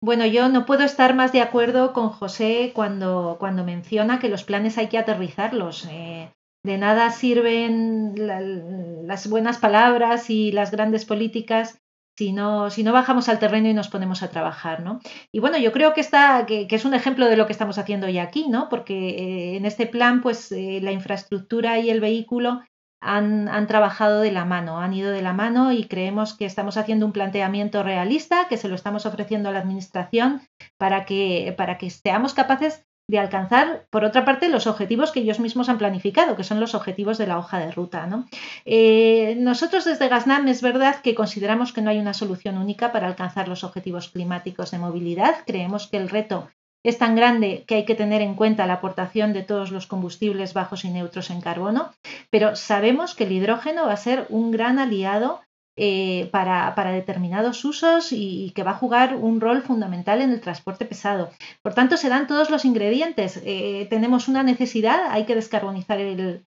Bueno, 0.00 0.26
yo 0.26 0.48
no 0.48 0.66
puedo 0.66 0.82
estar 0.82 1.14
más 1.14 1.32
de 1.32 1.40
acuerdo 1.40 1.92
con 1.92 2.08
José 2.08 2.72
cuando, 2.74 3.36
cuando 3.38 3.62
menciona 3.62 4.18
que 4.18 4.28
los 4.28 4.42
planes 4.42 4.76
hay 4.76 4.88
que 4.88 4.98
aterrizarlos. 4.98 5.86
Eh, 5.88 6.28
de 6.64 6.78
nada 6.78 7.10
sirven 7.10 8.14
las 8.16 9.28
buenas 9.28 9.58
palabras 9.58 10.28
y 10.28 10.50
las 10.50 10.72
grandes 10.72 11.04
políticas 11.04 11.78
si 12.16 12.32
no, 12.32 12.70
si 12.70 12.82
no 12.82 12.92
bajamos 12.92 13.28
al 13.28 13.38
terreno 13.38 13.68
y 13.68 13.74
nos 13.74 13.88
ponemos 13.88 14.22
a 14.22 14.30
trabajar, 14.30 14.82
¿no? 14.82 15.00
Y 15.32 15.40
bueno, 15.40 15.58
yo 15.58 15.72
creo 15.72 15.94
que, 15.94 16.00
está, 16.00 16.44
que, 16.46 16.66
es 16.68 16.84
un 16.84 16.94
ejemplo 16.94 17.26
de 17.26 17.36
lo 17.36 17.46
que 17.46 17.52
estamos 17.52 17.78
haciendo 17.78 18.06
hoy 18.06 18.18
aquí, 18.18 18.48
¿no? 18.48 18.68
Porque 18.68 19.10
eh, 19.10 19.56
en 19.56 19.64
este 19.64 19.86
plan, 19.86 20.20
pues 20.20 20.52
eh, 20.52 20.80
la 20.82 20.92
infraestructura 20.92 21.78
y 21.78 21.90
el 21.90 22.00
vehículo 22.00 22.60
han, 23.00 23.48
han, 23.48 23.66
trabajado 23.66 24.20
de 24.20 24.30
la 24.30 24.44
mano, 24.44 24.78
han 24.78 24.94
ido 24.94 25.10
de 25.10 25.22
la 25.22 25.32
mano 25.32 25.72
y 25.72 25.88
creemos 25.88 26.34
que 26.34 26.44
estamos 26.44 26.76
haciendo 26.76 27.06
un 27.06 27.12
planteamiento 27.12 27.82
realista, 27.82 28.46
que 28.48 28.56
se 28.56 28.68
lo 28.68 28.76
estamos 28.76 29.06
ofreciendo 29.06 29.48
a 29.48 29.52
la 29.52 29.58
Administración 29.58 30.42
para 30.78 31.04
que, 31.04 31.54
para 31.56 31.78
que 31.78 31.90
seamos 31.90 32.34
capaces 32.34 32.84
de 33.12 33.18
alcanzar, 33.18 33.84
por 33.90 34.06
otra 34.06 34.24
parte, 34.24 34.48
los 34.48 34.66
objetivos 34.66 35.12
que 35.12 35.20
ellos 35.20 35.38
mismos 35.38 35.68
han 35.68 35.76
planificado, 35.76 36.34
que 36.34 36.44
son 36.44 36.60
los 36.60 36.74
objetivos 36.74 37.18
de 37.18 37.26
la 37.26 37.38
hoja 37.38 37.58
de 37.58 37.70
ruta. 37.70 38.06
¿no? 38.06 38.26
Eh, 38.64 39.36
nosotros 39.38 39.84
desde 39.84 40.08
Gasnam 40.08 40.48
es 40.48 40.62
verdad 40.62 41.02
que 41.02 41.14
consideramos 41.14 41.74
que 41.74 41.82
no 41.82 41.90
hay 41.90 41.98
una 41.98 42.14
solución 42.14 42.56
única 42.56 42.90
para 42.90 43.06
alcanzar 43.06 43.48
los 43.48 43.64
objetivos 43.64 44.08
climáticos 44.08 44.70
de 44.70 44.78
movilidad. 44.78 45.34
Creemos 45.46 45.88
que 45.88 45.98
el 45.98 46.08
reto 46.08 46.48
es 46.82 46.96
tan 46.96 47.14
grande 47.14 47.64
que 47.66 47.74
hay 47.74 47.84
que 47.84 47.94
tener 47.94 48.22
en 48.22 48.34
cuenta 48.34 48.66
la 48.66 48.74
aportación 48.74 49.34
de 49.34 49.42
todos 49.42 49.70
los 49.72 49.86
combustibles 49.86 50.54
bajos 50.54 50.86
y 50.86 50.88
neutros 50.88 51.28
en 51.28 51.42
carbono, 51.42 51.90
pero 52.30 52.56
sabemos 52.56 53.14
que 53.14 53.24
el 53.24 53.32
hidrógeno 53.32 53.84
va 53.84 53.92
a 53.92 53.98
ser 53.98 54.24
un 54.30 54.50
gran 54.52 54.78
aliado 54.78 55.42
eh, 55.74 56.28
para, 56.30 56.92
determinados 56.92 57.64
usos 57.64 58.12
y, 58.12 58.52
que 58.54 58.62
va 58.62 58.72
a 58.72 58.78
jugar 58.78 59.16
un 59.16 59.40
rol 59.40 59.62
fundamental 59.62 60.20
en 60.20 60.30
el 60.30 60.42
transporte 60.42 60.84
pesado. 60.84 61.30
Por 61.62 61.72
tanto, 61.72 61.96
se 61.96 62.10
dan 62.10 62.26
todos 62.26 62.50
los 62.50 62.66
ingredientes. 62.66 63.40
Eh, 63.44 63.86
tenemos 63.88 64.28
una 64.28 64.42
necesidad, 64.42 65.10
hay 65.10 65.24
que 65.24 65.34
descarbonizar 65.34 65.98
el, 65.98 66.44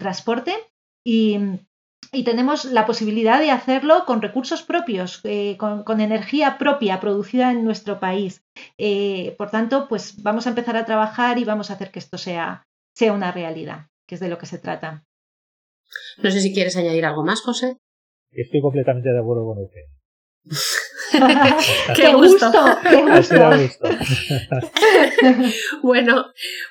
transporte 0.00 0.54
y, 1.06 1.38
tenemos 2.24 2.64
la 2.64 2.86
posibilidad 2.86 3.40
de 3.40 3.50
hacerlo 3.50 4.04
con 4.06 4.22
recursos 4.22 4.62
propios, 4.62 5.20
eh, 5.24 5.56
con, 5.56 6.00
energía 6.00 6.58
propia 6.58 7.00
producida 7.00 7.52
en 7.52 7.64
nuestro 7.64 8.00
país. 8.00 8.42
por 9.38 9.50
tanto, 9.50 9.86
pues 9.88 10.20
vamos 10.22 10.46
a 10.46 10.50
empezar 10.50 10.76
a 10.76 10.84
trabajar 10.84 11.38
y 11.38 11.44
vamos 11.44 11.70
a 11.70 11.74
hacer 11.74 11.92
que 11.92 12.00
esto 12.00 12.18
sea, 12.18 12.66
sea 12.92 13.12
una 13.12 13.30
realidad, 13.30 13.86
que 14.08 14.16
es 14.16 14.20
de 14.20 14.28
lo 14.28 14.38
que 14.38 14.46
se 14.46 14.58
trata. 14.58 15.04
No 16.18 16.30
sé 16.30 16.40
si 16.40 16.52
quieres 16.52 16.76
añadir 16.76 17.04
algo 17.04 17.24
más, 17.24 17.40
José. 17.40 17.78
Estoy 18.34 18.60
completamente 18.60 19.10
de 19.10 19.18
acuerdo 19.18 19.44
con 19.44 19.64
usted. 19.64 19.82
¡Qué 21.94 22.12
gusto! 22.12 22.50
gusto. 22.50 23.88
bueno, 25.82 26.26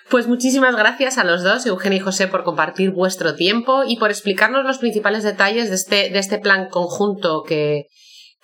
pues 0.10 0.28
muchísimas 0.28 0.76
gracias 0.76 1.18
a 1.18 1.24
los 1.24 1.44
dos, 1.44 1.66
Eugenio 1.66 2.00
y 2.00 2.02
José, 2.02 2.28
por 2.28 2.44
compartir 2.44 2.92
vuestro 2.92 3.36
tiempo 3.36 3.84
y 3.88 3.98
por 3.98 4.10
explicarnos 4.10 4.66
los 4.66 4.80
principales 4.80 5.24
detalles 5.24 5.70
de 5.70 5.76
este, 5.76 6.10
de 6.10 6.20
este 6.20 6.40
plan 6.40 6.70
conjunto 6.70 7.44
que, 7.44 7.88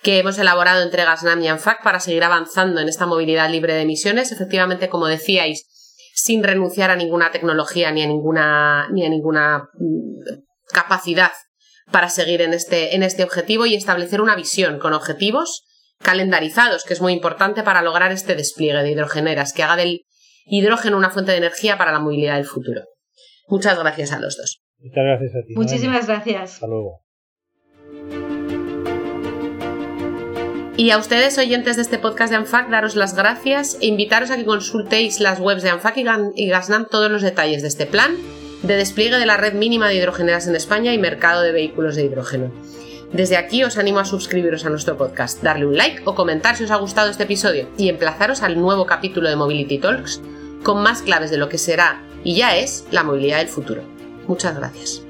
que 0.02 0.18
hemos 0.18 0.38
elaborado 0.38 0.82
entre 0.82 1.04
Gasnam 1.04 1.42
y 1.42 1.48
ANFAC 1.48 1.82
para 1.82 2.00
seguir 2.00 2.24
avanzando 2.24 2.80
en 2.80 2.88
esta 2.88 3.06
movilidad 3.06 3.50
libre 3.50 3.74
de 3.74 3.82
emisiones. 3.82 4.32
Efectivamente, 4.32 4.88
como 4.88 5.06
decíais, 5.06 5.66
sin 6.14 6.42
renunciar 6.42 6.90
a 6.90 6.96
ninguna 6.96 7.30
tecnología 7.30 7.92
ni 7.92 8.02
a 8.02 8.06
ninguna, 8.06 8.88
ni 8.90 9.04
a 9.04 9.10
ninguna 9.10 9.68
mm, 9.74 10.72
capacidad 10.72 11.30
para 11.90 12.08
seguir 12.08 12.42
en 12.42 12.54
este, 12.54 12.94
en 12.94 13.02
este 13.02 13.24
objetivo 13.24 13.66
y 13.66 13.74
establecer 13.74 14.20
una 14.20 14.36
visión 14.36 14.78
con 14.78 14.92
objetivos 14.92 15.64
calendarizados, 15.98 16.84
que 16.84 16.94
es 16.94 17.00
muy 17.00 17.12
importante 17.12 17.62
para 17.62 17.82
lograr 17.82 18.12
este 18.12 18.34
despliegue 18.34 18.82
de 18.82 18.90
hidrogeneras, 18.90 19.52
que 19.52 19.62
haga 19.62 19.76
del 19.76 20.02
hidrógeno 20.46 20.96
una 20.96 21.10
fuente 21.10 21.32
de 21.32 21.38
energía 21.38 21.76
para 21.78 21.92
la 21.92 21.98
movilidad 21.98 22.36
del 22.36 22.46
futuro. 22.46 22.82
Muchas 23.48 23.78
gracias 23.78 24.12
a 24.12 24.20
los 24.20 24.36
dos. 24.36 24.62
Muchas 24.78 25.04
gracias 25.04 25.30
a 25.34 25.46
ti. 25.46 25.54
Muchísimas 25.54 26.06
gracias. 26.06 26.54
Hasta 26.54 26.66
luego. 26.66 27.02
Y 30.76 30.92
a 30.92 30.98
ustedes, 30.98 31.36
oyentes 31.36 31.76
de 31.76 31.82
este 31.82 31.98
podcast 31.98 32.30
de 32.30 32.36
ANFAC, 32.36 32.70
daros 32.70 32.96
las 32.96 33.14
gracias 33.14 33.76
e 33.82 33.86
invitaros 33.86 34.30
a 34.30 34.36
que 34.36 34.46
consultéis 34.46 35.20
las 35.20 35.38
webs 35.38 35.62
de 35.62 35.68
ANFAC 35.68 35.98
y 36.36 36.48
Gasnam 36.48 36.86
todos 36.90 37.10
los 37.10 37.20
detalles 37.20 37.60
de 37.60 37.68
este 37.68 37.84
plan 37.84 38.16
de 38.62 38.76
despliegue 38.76 39.18
de 39.18 39.26
la 39.26 39.36
red 39.36 39.54
mínima 39.54 39.88
de 39.88 39.96
hidrogeneras 39.96 40.46
en 40.46 40.56
España 40.56 40.92
y 40.92 40.98
mercado 40.98 41.42
de 41.42 41.52
vehículos 41.52 41.96
de 41.96 42.04
hidrógeno. 42.04 42.50
Desde 43.12 43.36
aquí 43.36 43.64
os 43.64 43.76
animo 43.76 43.98
a 43.98 44.04
suscribiros 44.04 44.64
a 44.64 44.70
nuestro 44.70 44.96
podcast, 44.96 45.42
darle 45.42 45.66
un 45.66 45.76
like 45.76 46.02
o 46.04 46.14
comentar 46.14 46.56
si 46.56 46.64
os 46.64 46.70
ha 46.70 46.76
gustado 46.76 47.10
este 47.10 47.24
episodio 47.24 47.68
y 47.76 47.88
emplazaros 47.88 48.42
al 48.42 48.60
nuevo 48.60 48.86
capítulo 48.86 49.28
de 49.28 49.36
Mobility 49.36 49.78
Talks 49.78 50.20
con 50.62 50.82
más 50.82 51.02
claves 51.02 51.30
de 51.30 51.38
lo 51.38 51.48
que 51.48 51.58
será 51.58 52.02
y 52.22 52.36
ya 52.36 52.56
es 52.56 52.84
la 52.90 53.02
movilidad 53.02 53.38
del 53.38 53.48
futuro. 53.48 53.82
Muchas 54.28 54.56
gracias. 54.56 55.02